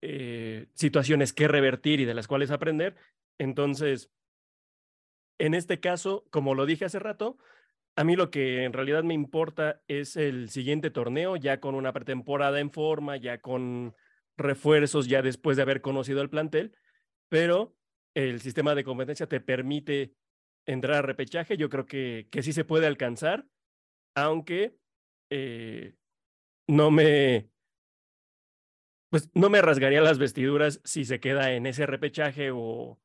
[0.00, 2.96] eh, situaciones que revertir y de las cuales aprender.
[3.38, 4.10] Entonces,
[5.38, 7.38] en este caso, como lo dije hace rato,
[7.96, 11.92] a mí lo que en realidad me importa es el siguiente torneo, ya con una
[11.92, 13.94] pretemporada en forma, ya con
[14.36, 16.76] refuerzos, ya después de haber conocido el plantel,
[17.28, 17.74] pero
[18.14, 20.14] el sistema de competencia te permite
[20.64, 21.56] entrar a repechaje.
[21.56, 23.46] Yo creo que, que sí se puede alcanzar,
[24.22, 24.78] aunque
[25.30, 25.94] eh,
[26.66, 27.50] no me,
[29.10, 33.00] pues no me rasgaría las vestiduras si se queda en ese repechaje o,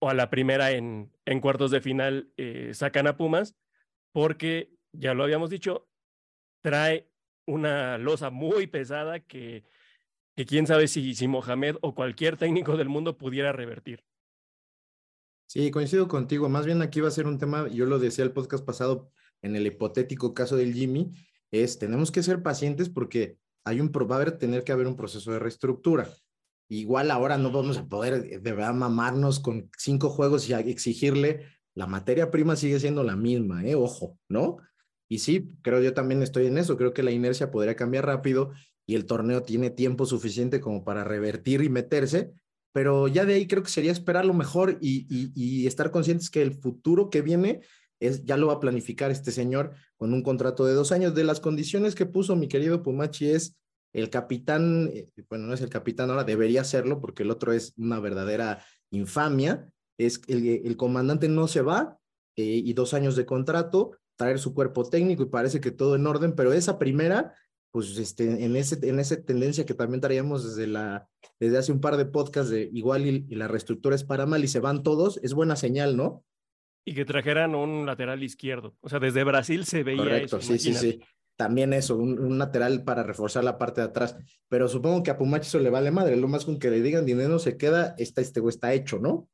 [0.00, 3.56] o a la primera en, en cuartos de final eh, sacan a Pumas,
[4.12, 5.88] porque ya lo habíamos dicho,
[6.62, 7.08] trae
[7.46, 9.64] una losa muy pesada que,
[10.36, 14.04] que quién sabe si, si Mohamed o cualquier técnico del mundo pudiera revertir.
[15.46, 16.48] Sí, coincido contigo.
[16.48, 19.10] Más bien aquí va a ser un tema, yo lo decía el podcast pasado,
[19.42, 21.12] en el hipotético caso del Jimmy,
[21.50, 24.96] es tenemos que ser pacientes porque hay un, va a haber, tener que haber un
[24.96, 26.08] proceso de reestructura.
[26.68, 31.86] Igual ahora no vamos a poder de verdad mamarnos con cinco juegos y exigirle, la
[31.86, 33.74] materia prima sigue siendo la misma, ¿eh?
[33.74, 34.58] Ojo, ¿no?
[35.08, 38.52] Y sí, creo yo también estoy en eso, creo que la inercia podría cambiar rápido
[38.86, 42.32] y el torneo tiene tiempo suficiente como para revertir y meterse,
[42.72, 46.54] pero ya de ahí creo que sería esperar lo mejor y estar conscientes que el
[46.54, 47.60] futuro que viene
[48.00, 51.14] es, ya lo va a planificar este señor con un contrato de dos años.
[51.14, 53.56] De las condiciones que puso mi querido Pumachi es
[53.92, 57.74] el capitán, eh, bueno, no es el capitán ahora, debería serlo porque el otro es
[57.76, 61.98] una verdadera infamia, es el, el comandante no se va
[62.36, 66.06] eh, y dos años de contrato, traer su cuerpo técnico y parece que todo en
[66.06, 67.34] orden, pero esa primera,
[67.72, 71.08] pues este, en, ese, en esa tendencia que también traíamos desde, la,
[71.38, 74.44] desde hace un par de podcasts de igual y, y la reestructura es para mal
[74.44, 76.24] y se van todos, es buena señal, ¿no?
[76.84, 78.76] Y que trajeran un lateral izquierdo.
[78.80, 80.52] O sea, desde Brasil se veía Correcto, eso.
[80.52, 81.00] sí, sí, sí.
[81.36, 84.16] También eso, un, un, lateral para reforzar la parte de atrás.
[84.48, 86.16] Pero supongo que a Pumachi eso le vale madre.
[86.16, 89.28] Lo más con que le digan dinero se queda, está, este güey está hecho, ¿no?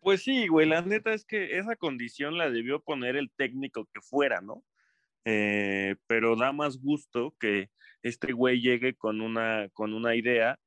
[0.00, 4.00] Pues sí, güey, la neta es que esa condición la debió poner el técnico que
[4.00, 4.64] fuera, ¿no?
[5.24, 7.70] Eh, pero da más gusto que
[8.02, 10.58] este güey llegue con una, con una idea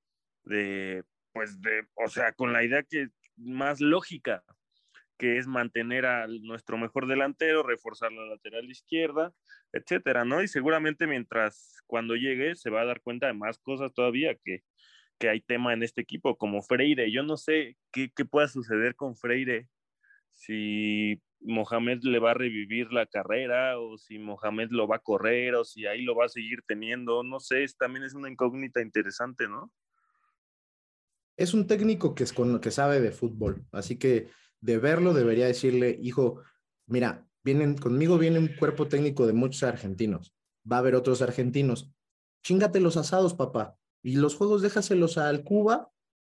[0.43, 4.43] de, pues de, o sea, con la idea que más lógica,
[5.17, 9.33] que es mantener a nuestro mejor delantero, reforzar la lateral izquierda,
[9.71, 10.41] etcétera, ¿no?
[10.41, 14.63] Y seguramente mientras cuando llegue se va a dar cuenta de más cosas todavía que,
[15.19, 17.11] que hay tema en este equipo, como Freire.
[17.11, 19.67] Yo no sé qué, qué pueda suceder con Freire,
[20.33, 25.55] si Mohamed le va a revivir la carrera o si Mohamed lo va a correr
[25.55, 29.47] o si ahí lo va a seguir teniendo, no sé, también es una incógnita interesante,
[29.47, 29.71] ¿no?
[31.35, 34.27] Es un técnico que, es con, que sabe de fútbol, así que
[34.63, 36.41] de verlo debería decirle, hijo,
[36.87, 40.33] mira, vienen, conmigo viene un cuerpo técnico de muchos argentinos,
[40.69, 41.91] va a haber otros argentinos,
[42.43, 45.91] chingate los asados, papá, y los juegos déjaselos al Cuba,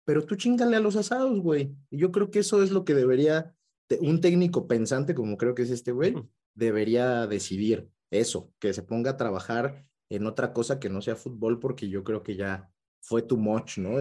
[0.05, 1.75] pero tú chingale a los asados, güey.
[1.89, 3.55] Y yo creo que eso es lo que debería,
[4.01, 6.15] un técnico pensante, como creo que es este güey,
[6.53, 11.59] debería decidir eso, que se ponga a trabajar en otra cosa que no sea fútbol,
[11.59, 13.99] porque yo creo que ya fue too much, ¿no?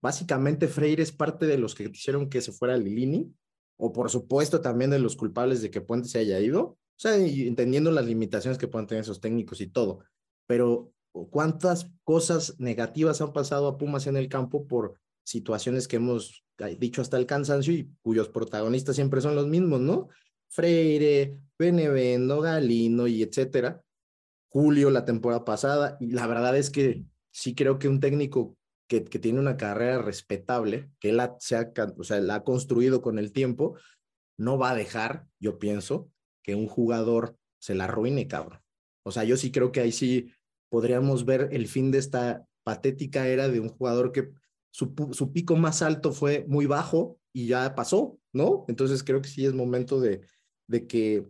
[0.00, 3.34] Básicamente Freire es parte de los que hicieron que se fuera Lilini,
[3.76, 7.16] o por supuesto también de los culpables de que Puente se haya ido, o sea,
[7.16, 10.00] entendiendo las limitaciones que pueden tener esos técnicos y todo,
[10.46, 10.92] pero
[11.30, 16.44] cuántas cosas negativas han pasado a Pumas en el campo por situaciones que hemos
[16.78, 20.08] dicho hasta el cansancio y cuyos protagonistas siempre son los mismos, ¿no?
[20.48, 23.82] Freire, Benevendo, Galino y etcétera.
[24.48, 28.56] Julio la temporada pasada, y la verdad es que sí creo que un técnico
[28.86, 33.18] que, tiene una carrera respetable, que él se ha, o sea, la ha construido con
[33.18, 33.76] el tiempo,
[34.38, 36.10] no va a dejar, yo pienso,
[36.42, 38.60] que un jugador se la arruine, cabrón.
[39.04, 40.30] O sea, yo sí creo que ahí sí
[40.68, 44.30] podríamos ver el fin de esta patética era de un jugador que
[44.70, 48.64] su, su pico más alto fue muy bajo y ya pasó, ¿no?
[48.68, 50.20] Entonces creo que sí es momento de,
[50.66, 51.26] de que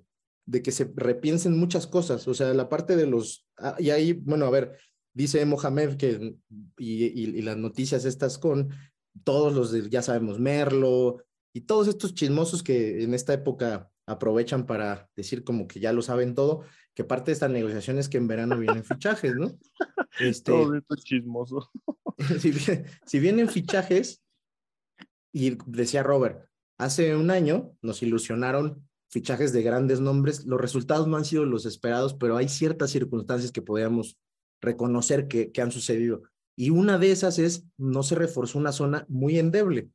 [0.47, 4.13] de que se repiensen muchas cosas, o sea, la parte de los, ah, y ahí,
[4.13, 4.79] bueno, a ver,
[5.17, 6.37] dice Mohamed que,
[6.77, 8.69] y, y, y, las noticias estas con
[9.25, 11.25] todos los de, ya sabemos, Merlo,
[11.55, 16.03] y todos estos chismosos que en esta época aprovechan para decir como que ya lo
[16.03, 19.59] saben todo, que parte de esta negociación es que en verano vienen fichajes, ¿no?
[20.21, 21.71] Este, todo esto es chismoso.
[22.39, 22.53] si,
[23.07, 24.23] si vienen fichajes,
[25.33, 26.47] y decía Robert,
[26.79, 30.45] hace un año nos ilusionaron fichajes de grandes nombres.
[30.45, 34.19] Los resultados no han sido los esperados, pero hay ciertas circunstancias que podríamos
[34.61, 36.23] reconocer que, que han sucedido.
[36.57, 39.91] Y una de esas es, no se reforzó una zona muy endeble.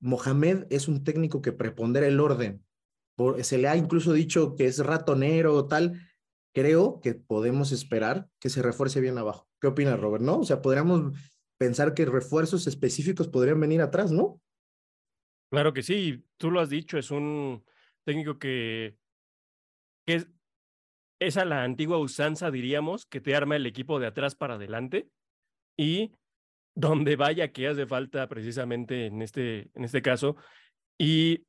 [0.00, 2.64] Mohamed es un técnico que prepondera el orden.
[3.42, 6.00] se le ha incluso dicho que es ratonero o tal.
[6.54, 9.48] Creo que podemos esperar que se refuerce bien abajo.
[9.60, 10.22] ¿Qué opinas, Robert?
[10.22, 10.38] ¿No?
[10.40, 11.12] O sea, podríamos
[11.58, 14.40] pensar que refuerzos específicos podrían venir atrás, ¿no?
[15.50, 17.64] Claro que sí, tú lo has dicho, es un
[18.04, 18.96] técnico que,
[20.06, 20.26] que
[21.18, 25.08] es, la antigua usanza, diríamos, que te arma el equipo de atrás para adelante
[25.76, 26.12] y
[26.74, 30.36] donde vaya que hace falta precisamente en este, en este caso.
[30.98, 31.46] Y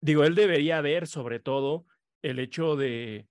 [0.00, 1.86] digo, él debería ver sobre todo
[2.22, 3.26] el hecho de,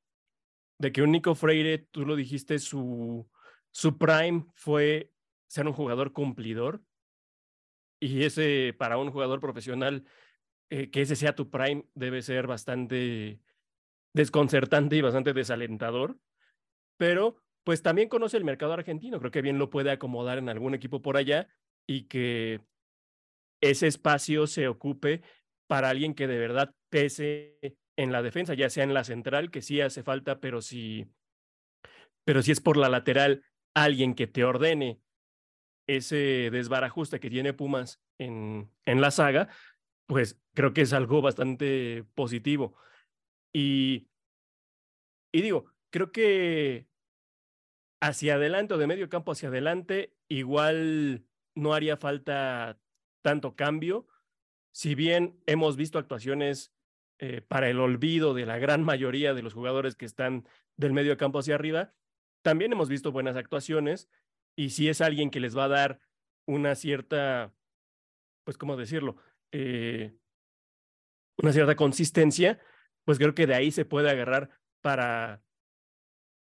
[0.80, 3.30] de que un Nico Freire, tú lo dijiste, su,
[3.72, 5.12] su prime fue
[5.48, 6.82] ser un jugador cumplidor.
[8.00, 10.06] Y ese, para un jugador profesional,
[10.72, 13.40] eh, que ese sea tu prime, debe ser bastante
[14.14, 16.18] desconcertante y bastante desalentador.
[16.98, 20.74] Pero pues también conoce el mercado argentino, creo que bien lo puede acomodar en algún
[20.74, 21.48] equipo por allá
[21.88, 22.62] y que
[23.62, 25.22] ese espacio se ocupe
[25.68, 27.60] para alguien que de verdad pese
[27.96, 31.06] en la defensa, ya sea en la central, que sí hace falta, pero si,
[32.24, 33.44] pero si es por la lateral,
[33.74, 35.00] alguien que te ordene
[35.88, 39.50] ese desbarajuste que tiene Pumas en, en la saga,
[40.08, 42.76] pues creo que es algo bastante positivo.
[43.54, 44.08] Y,
[45.32, 46.88] y digo, creo que
[48.02, 52.80] hacia adelante o de medio campo hacia adelante, igual no haría falta
[53.22, 54.08] tanto cambio.
[54.74, 56.74] Si bien hemos visto actuaciones
[57.20, 61.18] eh, para el olvido de la gran mayoría de los jugadores que están del medio
[61.18, 61.94] campo hacia arriba,
[62.42, 64.10] también hemos visto buenas actuaciones
[64.56, 66.00] y si es alguien que les va a dar
[66.48, 67.54] una cierta,
[68.44, 69.18] pues, ¿cómo decirlo?
[69.52, 70.18] Eh,
[71.38, 72.60] una cierta consistencia,
[73.12, 75.44] pues creo que de ahí se puede agarrar para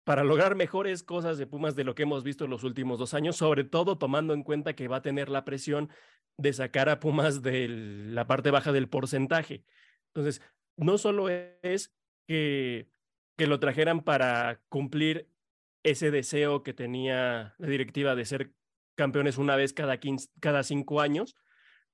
[0.05, 3.13] para lograr mejores cosas de Pumas de lo que hemos visto en los últimos dos
[3.13, 5.89] años, sobre todo tomando en cuenta que va a tener la presión
[6.37, 9.65] de sacar a Pumas de la parte baja del porcentaje.
[10.13, 10.41] Entonces,
[10.77, 11.93] no solo es
[12.29, 12.89] que,
[13.35, 15.29] que lo trajeran para cumplir
[15.83, 18.53] ese deseo que tenía la directiva de ser
[18.95, 19.99] campeones una vez cada,
[20.39, 21.35] cada cinco años,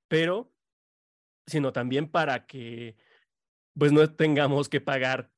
[0.08, 0.54] pero
[1.48, 2.96] sino también para que
[3.78, 5.32] pues no tengamos que pagar,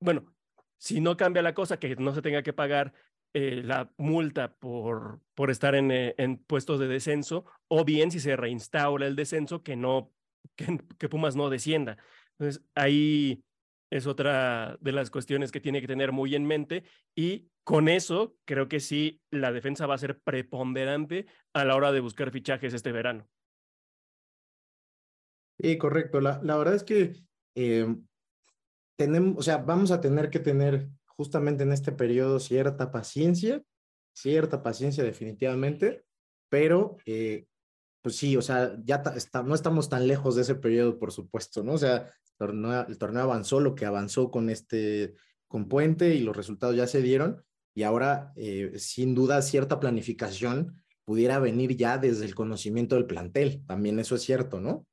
[0.00, 0.34] bueno,
[0.78, 2.94] si no cambia la cosa, que no se tenga que pagar
[3.32, 8.18] eh, la multa por, por estar en, eh, en, puestos de descenso, o bien si
[8.18, 10.12] se reinstaura el descenso, que no,
[10.56, 11.98] que, Pumas no descienda.
[12.38, 13.44] Entonces, ahí
[13.90, 18.36] es otra de las cuestiones que tiene que tener muy en mente y con eso
[18.44, 22.72] creo que sí, la defensa va a ser preponderante a la hora de buscar fichajes
[22.74, 23.28] este verano.
[25.62, 26.20] Sí, correcto.
[26.20, 27.12] La, la verdad es que
[27.54, 27.94] eh,
[28.96, 33.62] tenemos, o sea, vamos a tener que tener justamente en este periodo cierta paciencia,
[34.14, 36.04] cierta paciencia definitivamente,
[36.48, 37.46] pero eh,
[38.02, 41.62] pues sí, o sea, ya está, no estamos tan lejos de ese periodo, por supuesto,
[41.62, 41.72] ¿no?
[41.74, 45.14] O sea, el torneo, avanzó lo que avanzó con este,
[45.46, 47.44] con Puente y los resultados ya se dieron
[47.74, 53.62] y ahora, eh, sin duda, cierta planificación pudiera venir ya desde el conocimiento del plantel,
[53.66, 54.86] también eso es cierto, ¿no?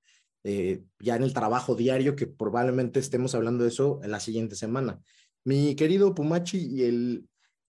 [0.49, 4.55] Eh, ya en el trabajo diario, que probablemente estemos hablando de eso en la siguiente
[4.55, 5.01] semana.
[5.43, 7.27] Mi querido Pumachi, el,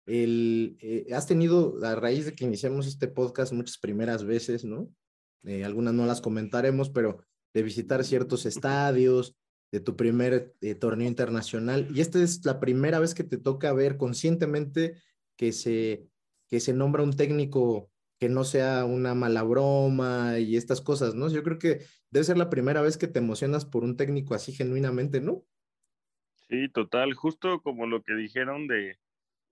[0.06, 4.90] el, eh, has tenido, a raíz de que iniciamos este podcast, muchas primeras veces, ¿no?
[5.46, 7.20] Eh, algunas no las comentaremos, pero
[7.54, 9.38] de visitar ciertos estadios,
[9.72, 11.88] de tu primer torneo internacional.
[11.96, 14.98] Y esta es la primera vez que te toca ver conscientemente
[15.38, 16.10] que se,
[16.50, 21.30] que se nombra un técnico que no sea una mala broma y estas cosas, ¿no?
[21.30, 21.86] Yo creo que
[22.16, 25.44] debe ser la primera vez que te emocionas por un técnico así genuinamente, ¿no?
[26.48, 28.98] Sí, total, justo como lo que dijeron de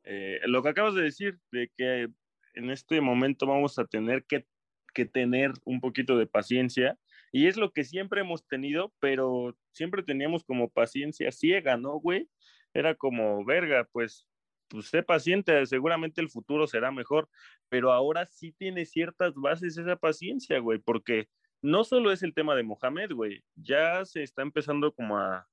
[0.06, 2.08] eh, lo que acabas de decir, de que
[2.54, 4.48] en este momento vamos a tener que,
[4.94, 6.98] que tener un poquito de paciencia
[7.34, 12.30] y es lo que siempre hemos tenido, pero siempre teníamos como paciencia ciega, ¿no, güey?
[12.74, 14.26] Era como, verga, pues
[14.70, 17.30] pues sé paciente, seguramente el futuro será mejor,
[17.68, 21.28] pero ahora sí tiene ciertas bases esa paciencia, güey, porque
[21.64, 25.48] no solo es el tema de Mohamed, güey, ya se está empezando como a,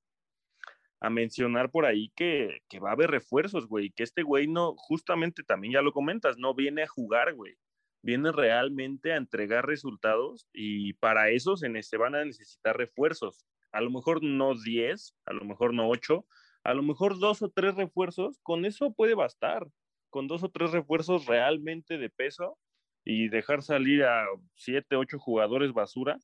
[0.99, 4.75] a mencionar por ahí que, que va a haber refuerzos, güey, que este güey no,
[4.75, 7.55] justamente también ya lo comentas, no viene a jugar, güey,
[8.03, 13.45] viene realmente a entregar resultados y para eso se, se van a necesitar refuerzos.
[13.71, 16.25] A lo mejor no 10, a lo mejor no 8,
[16.65, 19.65] a lo mejor dos o tres refuerzos, con eso puede bastar,
[20.09, 22.57] con dos o tres refuerzos realmente de peso
[23.03, 24.25] y dejar salir a
[24.55, 26.17] siete, ocho jugadores basura,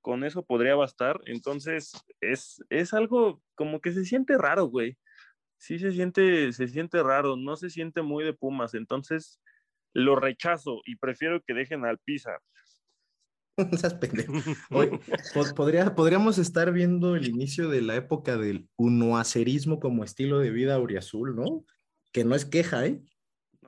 [0.00, 1.20] con eso podría bastar.
[1.26, 4.98] Entonces, es, es algo como que se siente raro, güey.
[5.56, 8.74] Sí se siente, se siente raro, no se siente muy de Pumas.
[8.74, 9.40] Entonces,
[9.94, 12.00] lo rechazo y prefiero que dejen al.
[13.72, 13.98] Esas
[14.70, 14.90] Hoy,
[15.56, 20.74] podría, podríamos estar viendo el inicio de la época del unoacerismo como estilo de vida
[20.74, 21.64] auriazul, ¿no?
[22.12, 23.00] Que no es queja, ¿eh?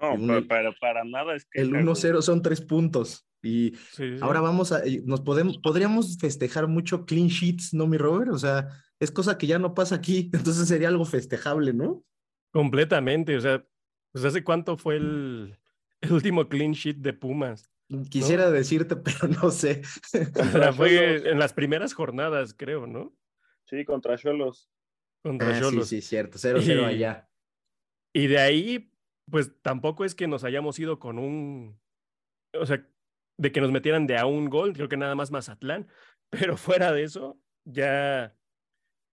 [0.00, 1.64] No, pero para, nada es queja.
[1.64, 3.26] El 1-0 son tres puntos.
[3.42, 3.74] Y
[4.20, 8.32] ahora vamos a, nos podemos, podríamos festejar mucho clean sheets, ¿no, mi Robert?
[8.32, 8.68] O sea,
[8.98, 12.04] es cosa que ya no pasa aquí, entonces sería algo festejable, ¿no?
[12.52, 13.64] Completamente, o sea,
[14.12, 15.56] pues hace cuánto fue el,
[16.00, 17.70] el último clean sheet de Pumas.
[18.10, 19.82] Quisiera decirte, pero no sé.
[20.76, 23.14] fue en las primeras jornadas, creo, ¿no?
[23.66, 24.70] Sí, contra Cholos.
[25.22, 25.88] Contra ah, Cholos.
[25.88, 26.38] Sí, sí, cierto.
[26.38, 27.28] 0-0 allá.
[28.12, 28.90] Y de ahí,
[29.30, 31.78] pues tampoco es que nos hayamos ido con un.
[32.54, 32.86] O sea,
[33.38, 35.88] de que nos metieran de a un gol, creo que nada más Mazatlán.
[36.30, 38.36] Pero fuera de eso, ya,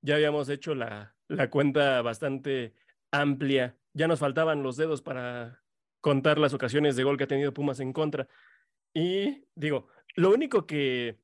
[0.01, 2.73] ya habíamos hecho la, la cuenta bastante
[3.11, 3.77] amplia.
[3.93, 5.63] Ya nos faltaban los dedos para
[6.01, 8.27] contar las ocasiones de gol que ha tenido Pumas en contra.
[8.93, 11.19] Y digo, lo único que,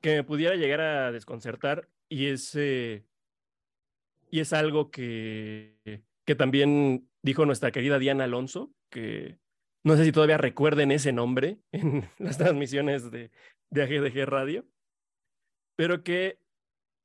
[0.00, 3.04] que me pudiera llegar a desconcertar y es, eh,
[4.30, 9.38] y es algo que, que también dijo nuestra querida Diana Alonso, que
[9.82, 13.30] no sé si todavía recuerden ese nombre en las transmisiones de,
[13.70, 14.66] de AGDG Radio,
[15.74, 16.38] pero que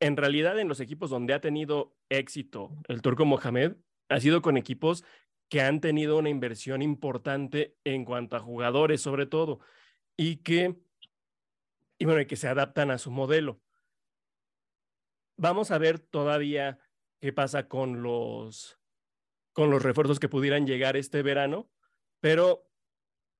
[0.01, 3.77] en realidad en los equipos donde ha tenido éxito el turco Mohamed
[4.09, 5.05] ha sido con equipos
[5.49, 9.59] que han tenido una inversión importante en cuanto a jugadores, sobre todo,
[10.17, 10.75] y que,
[11.97, 13.59] y bueno, que se adaptan a su modelo.
[15.37, 16.79] Vamos a ver todavía
[17.19, 18.78] qué pasa con los,
[19.53, 21.69] con los refuerzos que pudieran llegar este verano,
[22.19, 22.69] pero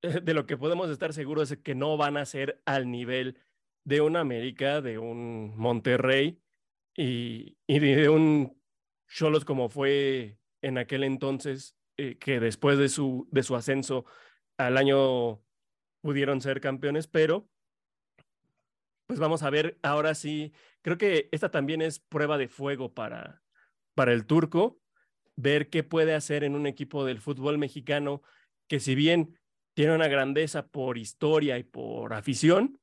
[0.22, 3.38] de lo que podemos estar seguros es que no van a ser al nivel
[3.84, 6.40] de un América, de un Monterrey
[6.96, 8.60] y, de un
[9.08, 14.04] Cholos como fue en aquel entonces eh, que después de su, ascenso
[14.56, 15.42] al año
[16.02, 17.48] pudieron ser campeones, pero
[19.06, 20.52] pues vamos a ver ahora sí,
[20.82, 23.42] creo que esta también es prueba de fuego para
[23.96, 24.79] el turco,
[25.40, 28.22] ver qué puede hacer en un equipo del fútbol mexicano
[28.68, 29.38] que si bien
[29.74, 32.80] tiene una grandeza por historia y por afición,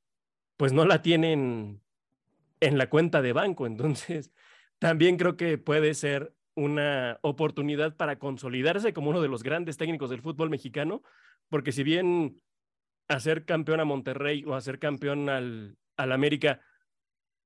[0.58, 1.82] pues no la tienen
[2.60, 3.68] en la cuenta de banco.
[3.68, 4.32] Entonces,
[4.80, 10.10] también creo que puede ser una oportunidad para consolidarse como uno de los grandes técnicos
[10.10, 11.03] del fútbol mexicano,
[11.49, 12.41] porque si bien
[13.08, 16.62] hacer campeón a Monterrey o hacer campeón al, al América,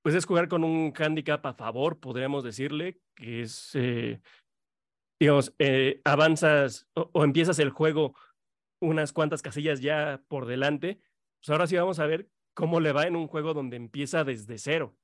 [0.01, 4.21] pues es jugar con un hándicap a favor, podríamos decirle, que es, eh,
[5.21, 8.15] digamos, eh, avanzas o, empiezas el juego
[8.81, 10.99] unas cuantas casillas ya por delante,
[11.39, 14.57] pues ahora sí vamos a ver cómo le va en un juego donde empieza desde
[14.57, 14.97] cero.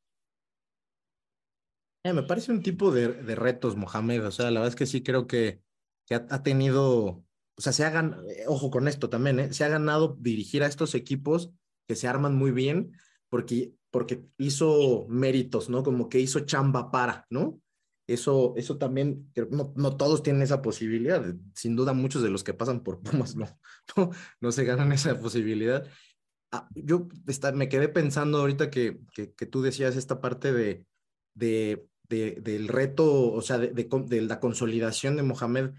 [2.03, 4.25] Eh, me parece un tipo de, de, retos, Mohamed.
[4.25, 5.61] O sea, la verdad es que sí creo que,
[6.07, 7.23] que ha, tenido,
[7.55, 9.53] o sea, se hagan, eh, ojo con esto también, ¿eh?
[9.53, 11.51] se ha ganado dirigir a estos equipos
[11.87, 12.91] que se arman muy bien
[13.29, 15.83] porque, porque hizo méritos, ¿no?
[15.83, 17.61] Como que hizo chamba para, ¿no?
[18.07, 21.23] Eso, eso también, no, no todos tienen esa posibilidad.
[21.53, 23.47] Sin duda, muchos de los que pasan por Pumas no,
[23.95, 25.85] no, no se ganan esa posibilidad.
[26.51, 30.85] Ah, yo está, me quedé pensando ahorita que, que, que tú decías esta parte de,
[31.33, 35.71] de del reto, o sea, de, la consolidación de Mohamed.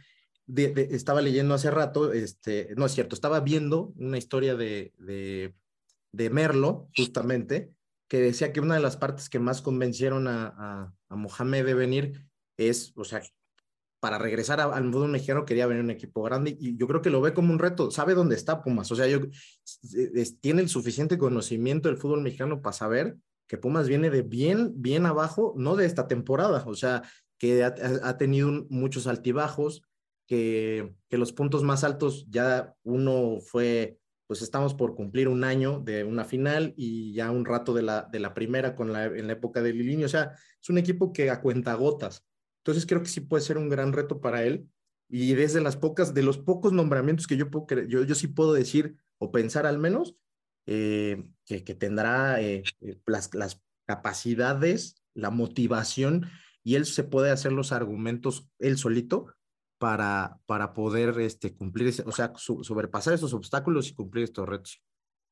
[0.47, 6.89] estaba leyendo hace rato, este, no es cierto, estaba viendo una historia de, de, Merlo,
[6.97, 7.73] justamente,
[8.09, 12.27] que decía que una de las partes que más convencieron a, a, Mohamed de venir
[12.57, 13.23] es, o sea,
[14.01, 17.21] para regresar al mundo mexicano quería venir un equipo grande y yo creo que lo
[17.21, 19.21] ve como un reto, sabe dónde está Pumas, o sea, yo,
[20.41, 25.07] tiene el suficiente conocimiento del fútbol mexicano para saber que Pumas viene de bien, bien
[25.07, 27.03] abajo, no de esta temporada, o sea,
[27.39, 29.83] que ha, tenido muchos altibajos,
[30.27, 33.98] que, que, los puntos más altos ya uno fue,
[34.29, 38.03] pues estamos por cumplir un año de una final y ya un rato de la,
[38.13, 41.15] de la primera con la, en la época de Liliño, o sea, es un equipo
[41.15, 42.27] que a cuenta gotas.
[42.59, 44.69] Entonces creo que sí puede ser un gran reto para él
[45.09, 47.49] y desde las pocas, de los pocos nombramientos que yo,
[47.89, 50.15] yo sí puedo decir o pensar al menos,
[50.67, 56.27] eh, que, tendrá eh, eh, las, las, capacidades, la motivación
[56.63, 59.35] y él se puede hacer los argumentos él solito
[59.79, 64.83] para, para poder este, cumplir, o sea, sobrepasar esos obstáculos y cumplir estos retos.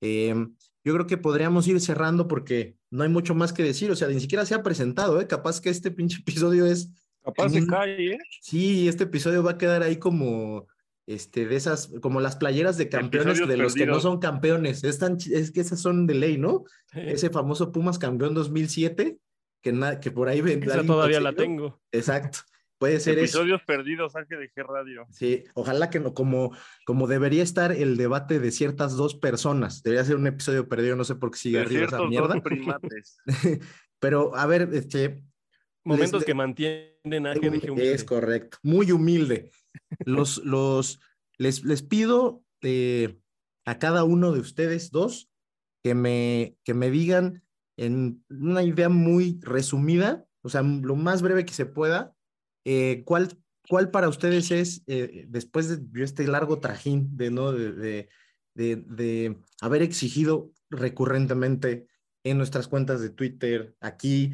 [0.00, 4.08] yo creo que podríamos ir cerrando porque no hay mucho más que decir, o sea,
[4.08, 5.26] ni siquiera se ha presentado, ¿eh?
[5.26, 6.90] capaz que este pinche episodio es...
[7.24, 8.18] Capaz de calle, ¿eh?
[8.40, 10.68] Sí, este episodio va a quedar ahí como
[11.06, 14.02] este, de esas, como las playeras de campeones Episodios de los que no perdidos.
[14.02, 14.84] son campeones.
[14.84, 16.62] Es, tan es que esas son de ley, ¿no?
[16.92, 19.18] Ese famoso Pumas campeón 2007,
[19.60, 20.40] que, na- que por ahí.
[20.40, 21.80] Esa todavía la tengo.
[21.90, 22.40] Exacto.
[22.78, 23.38] Puede ser eso.
[23.38, 25.06] Episodios perdidos, AGDG Radio.
[25.10, 26.54] Sí, ojalá que no, como,
[26.84, 29.82] como debería estar el debate de ciertas dos personas.
[29.82, 32.34] Debería ser un episodio perdido, no sé por qué sigue De arriba esa mierda.
[32.34, 33.18] dos primates.
[33.98, 35.22] Pero, a ver, este,
[35.84, 37.94] Momentos les- que mantienen a GDG humilde.
[37.94, 39.50] Es correcto, muy humilde.
[40.04, 41.00] Los, los,
[41.38, 43.18] les, les pido eh,
[43.64, 45.30] a cada uno de ustedes dos
[45.82, 47.42] que me, que me digan
[47.78, 52.14] en una idea muy resumida, o sea, lo más breve que se pueda,
[52.68, 53.28] eh, cuál,
[53.68, 57.52] cuál para ustedes es, eh, después de este largo trajín de, ¿no?
[57.52, 58.08] de, de,
[58.54, 61.86] de, de haber exigido recurrentemente
[62.24, 64.32] en nuestras cuentas de Twitter, aquí,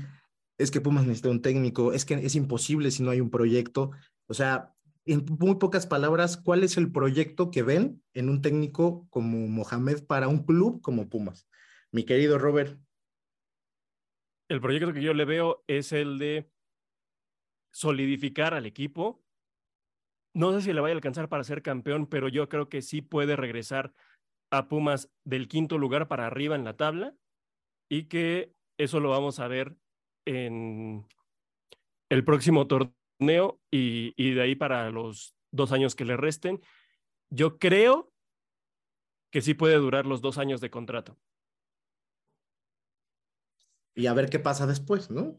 [0.56, 3.90] es que Pumas necesita un técnico, es que es imposible si no hay un proyecto.
[4.28, 4.72] O sea,
[5.04, 10.06] en muy pocas palabras, ¿cuál es el proyecto que ven en un técnico como Mohamed
[10.06, 11.46] para un club como Pumas?
[11.90, 12.80] Mi querido Robert.
[14.48, 16.51] El proyecto que yo le veo es el de
[17.72, 19.22] solidificar al equipo.
[20.34, 23.02] No sé si le vaya a alcanzar para ser campeón, pero yo creo que sí
[23.02, 23.92] puede regresar
[24.50, 27.16] a Pumas del quinto lugar para arriba en la tabla
[27.90, 29.76] y que eso lo vamos a ver
[30.26, 31.06] en
[32.10, 36.60] el próximo torneo y, y de ahí para los dos años que le resten.
[37.30, 38.12] Yo creo
[39.30, 41.18] que sí puede durar los dos años de contrato.
[43.94, 45.38] Y a ver qué pasa después, ¿no?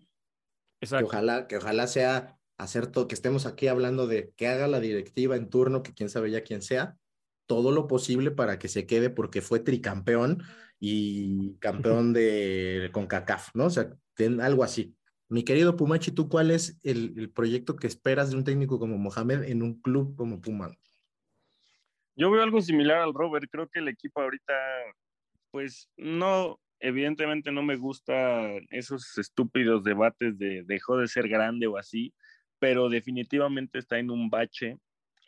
[0.89, 4.79] Que ojalá, que ojalá sea hacer todo, que estemos aquí hablando de que haga la
[4.79, 6.97] directiva en turno, que quién sabe ya quién sea,
[7.45, 10.43] todo lo posible para que se quede porque fue tricampeón
[10.79, 13.65] y campeón de CONCACAF, ¿no?
[13.65, 14.95] O sea, ten- algo así.
[15.29, 18.97] Mi querido Pumachi, ¿tú cuál es el, el proyecto que esperas de un técnico como
[18.97, 20.71] Mohamed en un club como Pumas?
[22.15, 23.49] Yo veo algo similar al Robert.
[23.49, 24.53] Creo que el equipo ahorita,
[25.49, 31.77] pues no, evidentemente no me gusta esos estúpidos debates de dejó de ser grande o
[31.77, 32.13] así,
[32.59, 34.77] pero definitivamente está en un bache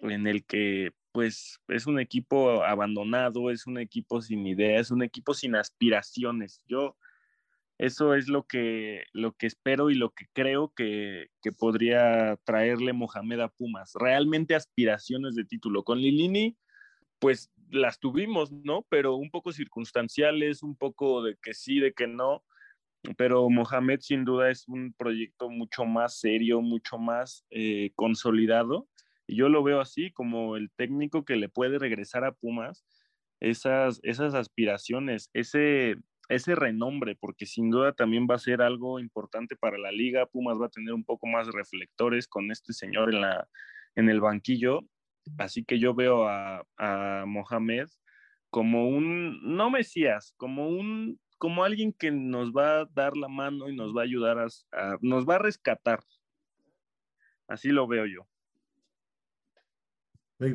[0.02, 5.02] en el que pues es un equipo abandonado, es un equipo sin ideas, es un
[5.02, 6.62] equipo sin aspiraciones.
[6.68, 6.98] Yo
[7.78, 12.92] eso es lo que, lo que espero y lo que creo que, que podría traerle
[12.92, 13.94] Mohamed a Pumas.
[13.96, 15.84] Realmente aspiraciones de título.
[15.84, 16.58] Con Lilini,
[17.20, 18.86] pues las tuvimos, ¿no?
[18.90, 22.44] Pero un poco circunstanciales, un poco de que sí, de que no.
[23.18, 28.88] Pero Mohamed sin duda es un proyecto mucho más serio, mucho más eh, consolidado.
[29.28, 32.86] Y yo lo veo así como el técnico que le puede regresar a Pumas
[33.40, 35.98] esas, esas aspiraciones, ese,
[36.30, 40.26] ese renombre, porque sin duda también va a ser algo importante para la liga.
[40.26, 43.48] Pumas va a tener un poco más reflectores con este señor en, la,
[43.96, 44.86] en el banquillo.
[45.38, 47.88] Así que yo veo a, a Mohamed
[48.50, 53.70] como un, no Mesías, como un, como alguien que nos va a dar la mano
[53.70, 56.00] y nos va a ayudar a, a nos va a rescatar.
[57.48, 58.28] Así lo veo yo.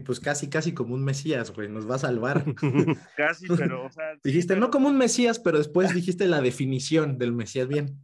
[0.04, 2.44] Pues casi, casi como un Mesías, güey, nos va a salvar.
[3.16, 7.16] Casi, pero, o sea, dijiste, pero- no como un Mesías, pero después dijiste la definición
[7.16, 7.66] del Mesías.
[7.66, 7.98] Bien,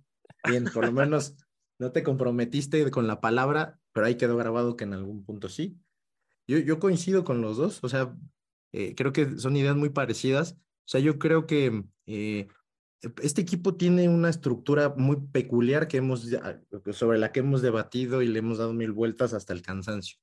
[0.48, 1.36] bien, por lo menos
[1.78, 5.78] no te comprometiste con la palabra, pero ahí quedó grabado que en algún punto sí.
[6.46, 8.16] Yo, yo coincido con los dos, o sea,
[8.72, 10.52] eh, creo que son ideas muy parecidas.
[10.52, 12.46] O sea, yo creo que eh,
[13.22, 16.28] este equipo tiene una estructura muy peculiar que hemos,
[16.92, 20.18] sobre la que hemos debatido y le hemos dado mil vueltas hasta el cansancio.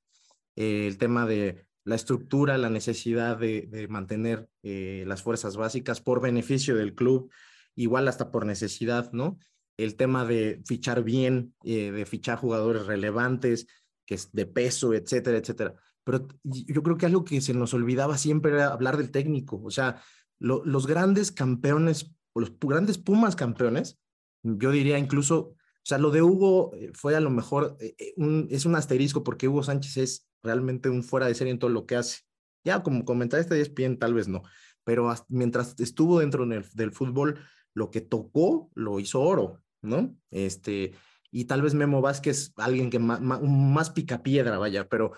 [0.56, 6.00] Eh, el tema de la estructura, la necesidad de, de mantener eh, las fuerzas básicas
[6.00, 7.30] por beneficio del club,
[7.74, 9.38] igual hasta por necesidad, ¿no?
[9.76, 13.66] El tema de fichar bien, eh, de fichar jugadores relevantes,
[14.06, 15.74] que es de peso, etcétera, etcétera.
[16.04, 19.60] Pero yo creo que algo que se nos olvidaba siempre era hablar del técnico.
[19.64, 20.02] O sea,
[20.38, 23.98] lo- los grandes campeones, o los grandes Pumas campeones,
[24.42, 28.12] yo diría incluso, o sea, lo de Hugo eh, fue a lo mejor, eh, eh,
[28.16, 31.70] un, es un asterisco porque Hugo Sánchez es realmente un fuera de serie en todo
[31.70, 32.20] lo que hace.
[32.64, 34.42] Ya como comentarista de ESPN tal vez no,
[34.84, 37.40] pero mientras estuvo dentro del, fútbol,
[37.74, 40.16] lo que tocó lo hizo oro, ¿no?
[40.30, 40.92] Este,
[41.30, 45.12] y tal vez Memo Vázquez, alguien que más, más picapiedra, vaya, pero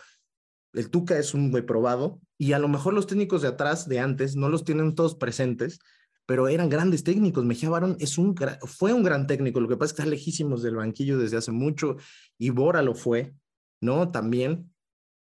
[0.76, 3.98] el Tuca es un güey probado y a lo mejor los técnicos de atrás, de
[3.98, 5.78] antes, no los tienen todos presentes,
[6.26, 7.44] pero eran grandes técnicos.
[7.44, 10.62] Mejía Barón es un, fue un gran técnico, lo que pasa es que está lejísimos
[10.62, 11.96] del banquillo desde hace mucho
[12.36, 13.34] y Bora lo fue,
[13.80, 14.10] ¿no?
[14.10, 14.70] También.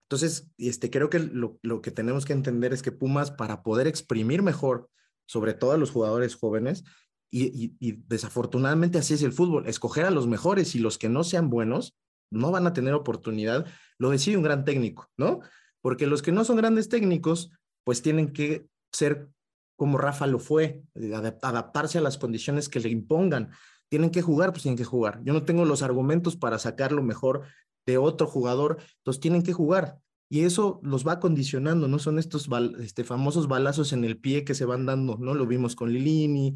[0.08, 4.44] Entonces, este, creo que lo, que tenemos que entender es que Pumas, para poder exprimir
[4.44, 4.90] mejor,
[5.26, 6.84] sobre todo a los jugadores jóvenes,
[7.36, 7.74] y
[8.08, 11.98] desafortunadamente así es el fútbol, escoger a los mejores y los que no sean buenos
[12.34, 13.66] no van a tener oportunidad,
[13.98, 15.42] lo decide un gran técnico, ¿no?
[15.84, 17.52] porque los que no son grandes técnicos,
[17.84, 19.30] pues tienen que ser
[19.76, 20.82] como Rafa lo fue,
[21.42, 23.52] adaptarse a las condiciones que le impongan.
[23.90, 25.20] Tienen que jugar, pues tienen que jugar.
[25.26, 27.42] Yo no tengo los argumentos para sacar lo mejor
[27.86, 30.00] de otro jugador, entonces tienen que jugar.
[30.30, 32.00] Y eso los va condicionando, ¿no?
[32.00, 32.48] Son estos
[32.80, 35.34] este, famosos balazos en el pie que se van dando, ¿no?
[35.34, 36.54] Lo vimos con Lilini,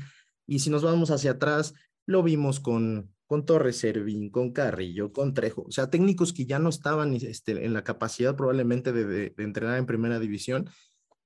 [0.47, 1.73] y si nos vamos hacia atrás,
[2.05, 6.59] lo vimos con, con Torres Servín, con Carrillo, con Trejo, o sea, técnicos que ya
[6.59, 10.69] no estaban este, en la capacidad probablemente de, de, entrenar en primera división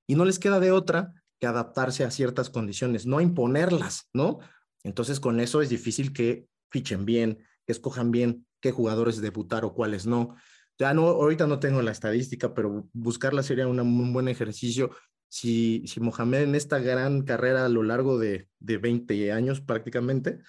[0.07, 4.39] y no les queda de otra que adaptarse a ciertas condiciones, no imponerlas, ¿no?
[4.83, 9.73] Entonces con eso es difícil que fichen bien, que escojan bien qué jugadores debutar o
[9.73, 10.35] cuáles no.
[10.79, 14.89] Ya no, ahorita no tengo la estadística, pero buscarla sería un buen ejercicio.
[15.29, 20.39] Si, si Mohamed en esta gran carrera a lo largo de, de 20 años prácticamente,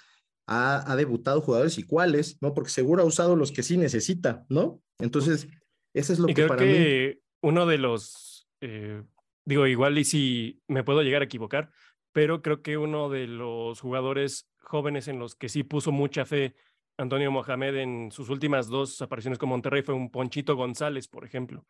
[0.52, 2.54] ha, debutado jugadores y cuáles, ¿no?
[2.54, 4.80] Porque seguro ha usado los que sí necesita, ¿no?
[4.98, 5.48] Entonces,
[5.94, 9.02] eso es lo y que creo que uno de los, eh,
[9.44, 11.70] digo, igual y si me puedo llegar a equivocar,
[12.12, 16.54] pero creo que uno de los jugadores jóvenes en los que sí puso mucha fe
[16.98, 21.66] Antonio Mohamed en sus últimas dos apariciones con Monterrey fue un Ponchito González, por ejemplo.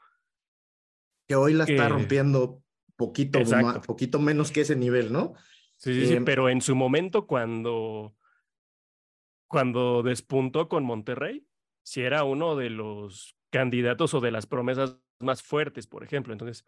[1.26, 2.62] Que hoy la está rompiendo
[2.96, 3.38] poquito,
[3.86, 5.34] poquito menos que ese nivel, ¿no?
[5.76, 8.14] Sí, sí, sí, em, pero en su momento cuando
[9.52, 11.46] cuando despuntó con Monterrey,
[11.82, 16.32] si era uno de los candidatos o de las promesas más fuertes, por ejemplo.
[16.32, 16.64] Entonces,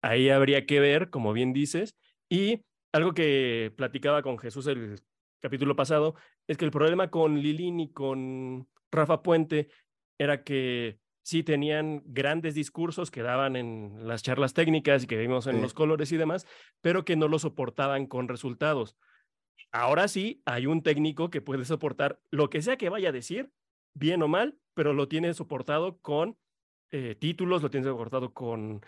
[0.00, 1.94] ahí habría que ver, como bien dices,
[2.30, 4.98] y algo que platicaba con Jesús el
[5.40, 6.14] capítulo pasado,
[6.46, 9.68] es que el problema con Lilín y con Rafa Puente
[10.16, 15.46] era que sí tenían grandes discursos que daban en las charlas técnicas y que vimos
[15.46, 16.46] en los colores y demás,
[16.80, 18.96] pero que no lo soportaban con resultados.
[19.72, 23.50] Ahora sí, hay un técnico que puede soportar lo que sea que vaya a decir,
[23.94, 26.38] bien o mal, pero lo tiene soportado con
[26.90, 28.80] eh, títulos, lo tiene soportado con,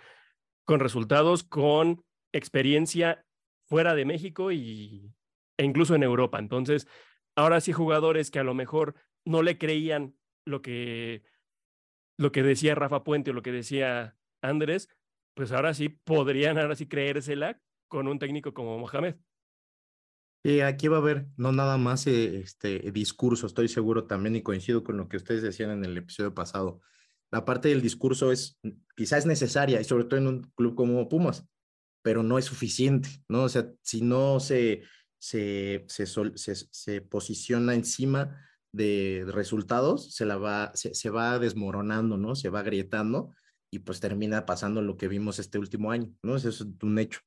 [0.64, 3.26] con resultados, con experiencia
[3.68, 5.12] fuera de México y,
[5.58, 6.38] e incluso en Europa.
[6.38, 6.88] Entonces,
[7.36, 8.94] ahora sí jugadores que a lo mejor
[9.24, 11.22] no le creían lo que,
[12.16, 14.88] lo que decía Rafa Puente o lo que decía Andrés,
[15.34, 19.16] pues ahora sí podrían ahora sí creérsela con un técnico como Mohamed.
[20.42, 24.42] Y aquí va a haber no nada más eh, este discurso, estoy seguro también y
[24.42, 26.80] coincido con lo que ustedes decían en el episodio pasado.
[27.30, 28.58] La parte del discurso es
[28.96, 31.46] quizás es necesaria y sobre todo en un club como Pumas,
[32.02, 33.44] pero no es suficiente, ¿no?
[33.44, 34.82] O sea, si no se,
[35.18, 38.40] se, se, se, posiciona encima
[38.72, 42.34] de resultados, se, la va, se va desmoronando, ¿no?
[42.34, 43.34] Se va agrietando
[43.70, 46.36] y pues termina pasando lo que vimos este último año, ¿no?
[46.36, 47.20] Eso es un hecho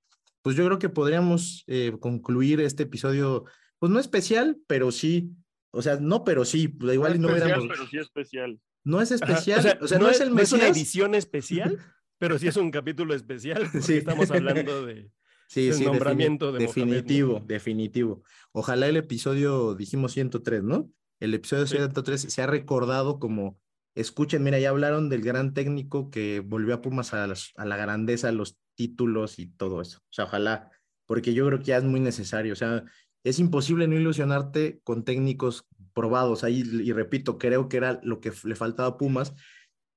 [0.43, 3.45] pues yo creo que podríamos eh, concluir este episodio,
[3.79, 5.31] pues no especial, pero sí,
[5.71, 8.59] o sea, no, pero sí, pues igual no, especial, pero sí especial.
[8.83, 11.79] No es especial, o sea, no, es, el es una edición especial,
[12.19, 13.95] pero sí es un capítulo especial, sí.
[13.95, 15.09] estamos hablando de...
[15.47, 18.23] Sí, sí, nombramiento de definitivo, definitivo.
[18.51, 20.89] Ojalá el episodio, dijimos 103, ¿no?
[21.19, 23.59] El episodio 103 se ha recordado como,
[23.95, 28.57] escuchen, mira, ya hablaron del gran técnico que volvió a Pumas a, la grandeza, los
[28.75, 29.99] títulos y todo eso.
[29.99, 30.71] O sea, ojalá,
[31.05, 32.53] porque yo creo que ya es muy necesario.
[32.53, 32.83] O sea,
[33.23, 36.43] es imposible no ilusionarte con técnicos probados.
[36.43, 39.33] Ahí, y repito, creo que era lo que le faltaba a Pumas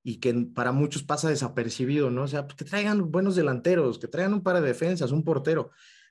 [0.03, 2.23] y que para muchos pasa desapercibido, ¿no?
[2.23, 5.71] O sea, pues que traigan buenos delanteros, que traigan un par de defensas, un portero,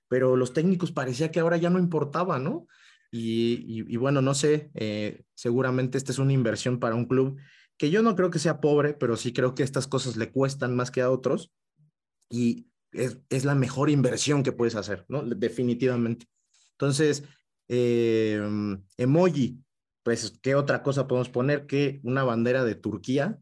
[0.10, 2.68] pero los técnicos parecía que ahora ya no importaba, ¿no?
[3.10, 7.38] Y, y, bueno, no sé, eh, seguramente esta es una inversión para un club
[7.78, 10.76] que yo no creo que sea pobre, pero sí creo que estas cosas le cuestan
[10.76, 11.52] más que a otros
[12.30, 15.22] y es, es, la mejor inversión que puedes hacer, ¿no?
[15.24, 16.28] Definitivamente.
[16.72, 17.24] Entonces,
[17.68, 18.42] eh,
[18.98, 19.60] emoji,
[20.04, 23.40] pues, ¿qué otra cosa podemos poner que una bandera de Turquía?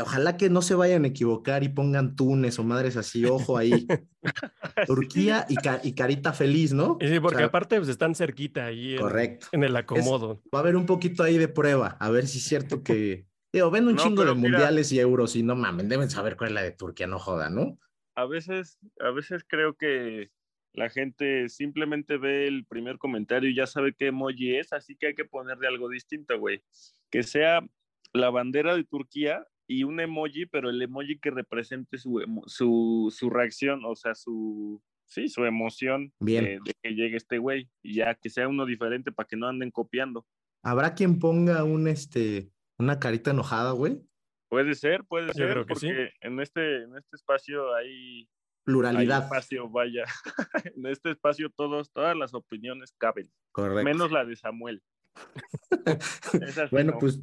[0.00, 3.86] Ojalá que no se vayan a equivocar y pongan Túnez o madres así, ojo ahí.
[4.86, 6.98] Turquía y, y, carita feliz, ¿no?
[7.00, 9.48] Sí, porque aparte pues, están cerquita ahí correcto.
[9.52, 10.42] en el acomodo.
[10.54, 13.70] va a haber un poquito ahí de prueba, a ver si es cierto que, Digo,
[13.70, 16.62] ven un chingo de mundiales y euros y no mamen, deben saber cuál es la
[16.62, 17.78] de Turquía, no joda, ¿no?
[18.14, 20.30] A veces, a veces creo que
[20.74, 25.08] la gente simplemente ve el primer comentario y ya sabe qué emoji es, así que
[25.08, 26.62] hay que ponerle algo distinto, güey.
[27.10, 27.66] Que sea
[28.12, 33.30] la bandera de Turquía y un emoji, pero el emoji que represente su, su, su
[33.30, 38.14] reacción, o sea, su, sí, su emoción De, de, que llegue este güey, y ya
[38.14, 40.26] que sea uno diferente para que no anden copiando.
[40.62, 44.00] Habrá quien ponga un, este, una carita enojada, güey.
[44.48, 48.26] Puede ser, puede ser, porque en, este, en este espacio hay
[48.64, 49.24] pluralidad.
[49.24, 50.04] espacio, vaya.
[50.76, 53.30] en este espacio todos, todas las opiniones caben.
[53.52, 53.84] Correcto.
[53.84, 54.82] Menos la de Samuel.
[56.70, 57.20] bueno, pues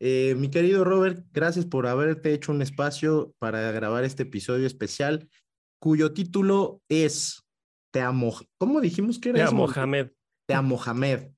[0.00, 5.28] Eh, mi querido Robert, gracias por haberte hecho un espacio para grabar este episodio especial,
[5.80, 7.42] cuyo título es
[7.92, 8.34] Te amo.
[8.58, 9.38] ¿Cómo dijimos que era?
[9.38, 10.10] Te amo, Mohamed.
[10.46, 11.30] Te amo, Mohamed.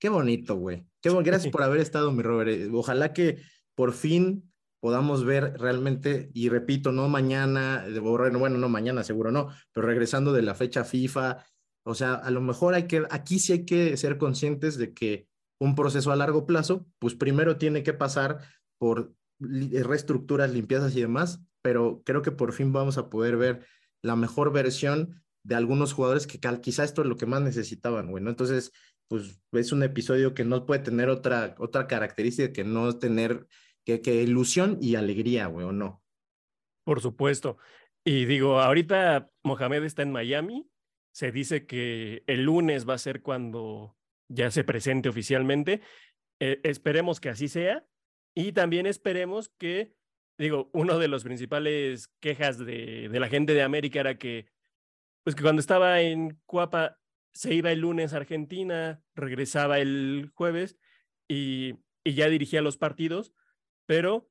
[0.00, 0.86] Qué bonito, güey.
[1.02, 1.24] Qué bon...
[1.24, 2.50] Gracias por haber estado, mi Robert.
[2.50, 3.42] Eh, Ojalá que
[3.74, 4.50] por fin
[4.80, 10.42] podamos ver realmente, y repito, no mañana, bueno, no mañana seguro no, pero regresando de
[10.42, 11.44] la fecha FIFA,
[11.84, 15.26] o sea, a lo mejor hay que, aquí sí hay que ser conscientes de que
[15.58, 18.40] un proceso a largo plazo, pues primero tiene que pasar
[18.78, 23.66] por reestructuras, limpiezas y demás, pero creo que por fin vamos a poder ver
[24.02, 28.22] la mejor versión de algunos jugadores que quizá esto es lo que más necesitaban, güey,
[28.22, 28.30] ¿no?
[28.30, 28.72] Entonces,
[29.08, 33.46] pues es un episodio que no puede tener otra, otra característica que no tener
[33.84, 36.02] que, que ilusión y alegría, güey, ¿o no?
[36.84, 37.58] Por supuesto.
[38.04, 40.68] Y digo, ahorita Mohamed está en Miami.
[41.12, 43.95] Se dice que el lunes va a ser cuando
[44.28, 45.80] ya se presente oficialmente.
[46.40, 47.86] Eh, esperemos que así sea.
[48.34, 49.94] Y también esperemos que,
[50.38, 54.46] digo, uno de los principales quejas de, de la gente de América era que,
[55.24, 56.98] pues que cuando estaba en Cuapa
[57.32, 60.78] se iba el lunes a Argentina, regresaba el jueves
[61.28, 61.74] y,
[62.04, 63.32] y ya dirigía los partidos
[63.86, 64.28] pero,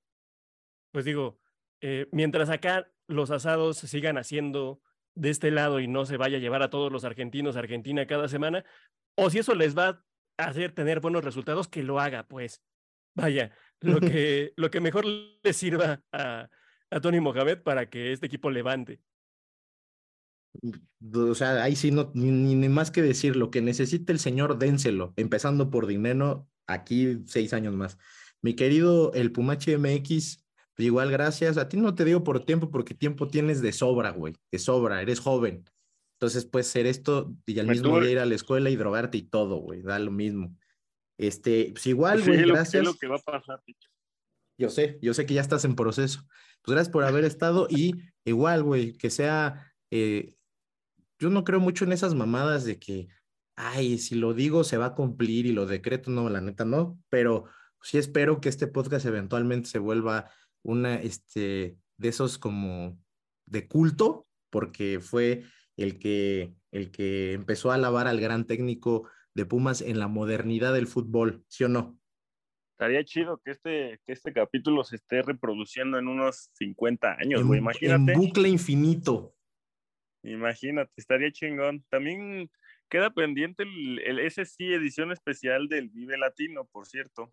[0.92, 1.40] pues digo,
[1.82, 4.82] eh, mientras acá los asados sigan haciendo
[5.16, 8.06] de este lado y no se vaya a llevar a todos los argentinos a Argentina
[8.06, 8.64] cada semana,
[9.16, 10.04] o si eso les va
[10.38, 12.62] a hacer tener buenos resultados, que lo haga, pues.
[13.16, 16.50] Vaya, lo que, lo que mejor le sirva a,
[16.92, 19.02] a Tony Mohamed para que este equipo levante.
[21.14, 24.58] O sea, ahí sí no, ni, ni, más que decir, lo que necesita el señor,
[24.58, 27.98] dénselo, empezando por dinero, aquí seis años más.
[28.42, 30.45] Mi querido el Pumachi MX,
[30.78, 31.58] igual gracias.
[31.58, 35.02] A ti no te digo por tiempo, porque tiempo tienes de sobra, güey, de sobra,
[35.02, 35.64] eres joven.
[36.20, 39.18] Entonces puedes ser esto y al Me mismo día ir a la escuela y drogarte
[39.18, 40.56] y todo, güey, da lo mismo.
[41.18, 42.82] Este, pues igual, Sí, güey, lo- gracias.
[42.82, 43.62] es lo que va a pasar.
[43.66, 43.90] Picho.
[44.58, 46.22] Yo sé, yo sé que ya estás en proceso.
[46.62, 47.96] Pues gracias por haber estado y
[48.26, 50.36] igual, güey, que sea, eh,
[51.20, 53.08] yo no creo mucho en esas mamadas de que,
[53.58, 56.98] ay, si lo digo se va a cumplir y lo decreto, no, la neta no,
[57.10, 57.46] pero
[57.82, 60.32] sí espero que este podcast eventualmente se vuelva
[60.66, 63.00] una, este, de esos como
[63.46, 65.44] de culto, porque fue
[65.78, 70.74] el que, el que empezó a alabar al gran técnico de Pumas en la modernidad
[70.74, 72.00] del fútbol, ¿sí o no?
[72.72, 77.48] Estaría chido que este, que este capítulo se esté reproduciendo en unos 50 años, en,
[77.48, 77.60] güey.
[77.60, 78.14] en Imagínate.
[78.18, 79.34] bucle infinito.
[80.24, 81.86] Imagínate, estaría chingón.
[81.90, 82.50] También
[82.90, 87.30] queda pendiente el, el ese sí edición especial del Vive Latino, por cierto.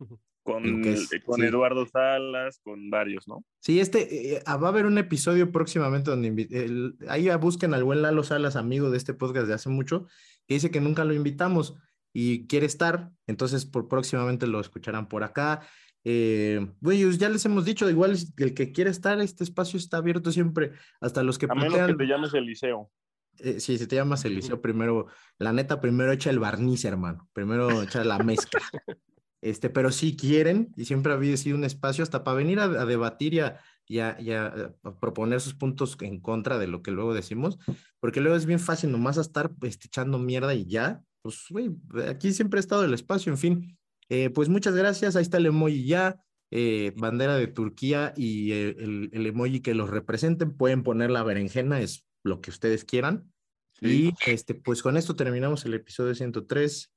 [0.42, 1.46] Con, es- con sí.
[1.46, 3.44] Eduardo Salas, con varios, ¿no?
[3.60, 8.02] Sí, este, eh, va a haber un episodio próximamente donde el- ahí busquen al buen
[8.02, 10.06] Lalo Salas, amigo de este podcast de hace mucho,
[10.48, 11.76] que dice que nunca lo invitamos
[12.12, 15.62] y quiere estar, entonces por próximamente lo escucharán por acá.
[16.04, 20.32] Eh, güey, ya les hemos dicho, igual el que quiere estar, este espacio está abierto
[20.32, 22.90] siempre, hasta los que A menos que te llames Eliseo.
[23.38, 25.06] eh, sí, si te llamas Eliseo, primero,
[25.38, 28.60] la neta, primero echa el barniz, hermano, primero echa la mezcla.
[29.42, 32.86] Este, pero si quieren, y siempre había sido un espacio hasta para venir a, a
[32.86, 36.80] debatir y a, y a- y a- a proponer sus puntos en contra de lo
[36.82, 37.58] que luego decimos,
[38.00, 41.70] porque luego es bien fácil nomás a estar este, echando mierda y ya, pues, güey,
[42.08, 43.78] aquí siempre ha estado el espacio, en fin.
[44.08, 46.22] Eh, pues muchas gracias, ahí está el emoji ya,
[46.52, 51.22] eh, bandera de Turquía y eh, el, el emoji que los representen, pueden poner la
[51.24, 53.32] berenjena, es lo que ustedes quieran.
[53.80, 54.12] Sí.
[54.26, 56.92] Y este, pues con esto terminamos el episodio 103.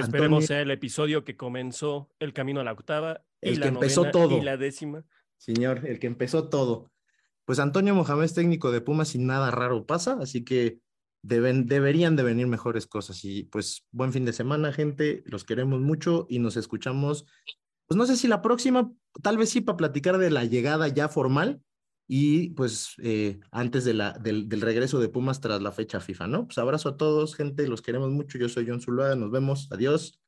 [0.00, 3.60] Que esperemos Antonio- sea el episodio que comenzó el camino a la octava y El
[3.60, 4.38] la que empezó novena todo.
[4.38, 5.04] y la décima.
[5.38, 6.90] Señor, el que empezó todo.
[7.44, 10.80] Pues Antonio Mohamed es técnico de Pumas y nada raro pasa, así que
[11.22, 13.24] deben, deberían de venir mejores cosas.
[13.24, 15.22] Y pues buen fin de semana, gente.
[15.26, 17.26] Los queremos mucho y nos escuchamos.
[17.86, 18.90] Pues no sé si la próxima,
[19.22, 21.60] tal vez sí para platicar de la llegada ya formal
[22.08, 26.26] y pues eh, antes de la, del, del regreso de Pumas tras la fecha FIFA,
[26.28, 26.46] ¿no?
[26.46, 27.66] Pues abrazo a todos, gente.
[27.66, 28.38] Los queremos mucho.
[28.38, 29.16] Yo soy John Zuluaga.
[29.16, 29.68] Nos vemos.
[29.72, 30.20] Adiós.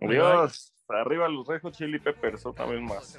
[0.00, 0.72] Adiós.
[0.88, 3.16] Arriba los Red Hot Chili Peppers, otra vez más.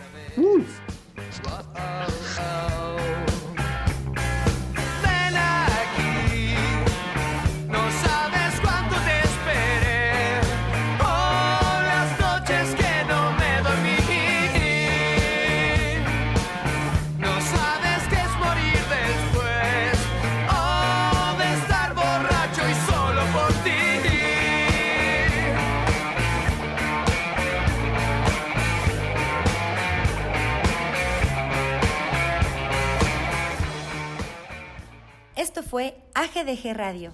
[35.70, 37.14] Fue AGDG Radio,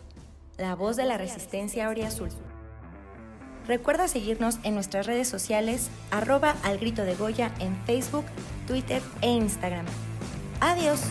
[0.57, 2.29] la voz de la resistencia Azul.
[3.67, 8.25] Recuerda seguirnos en nuestras redes sociales, arroba al grito de Goya en Facebook,
[8.67, 9.85] Twitter e Instagram.
[10.59, 11.01] Adiós.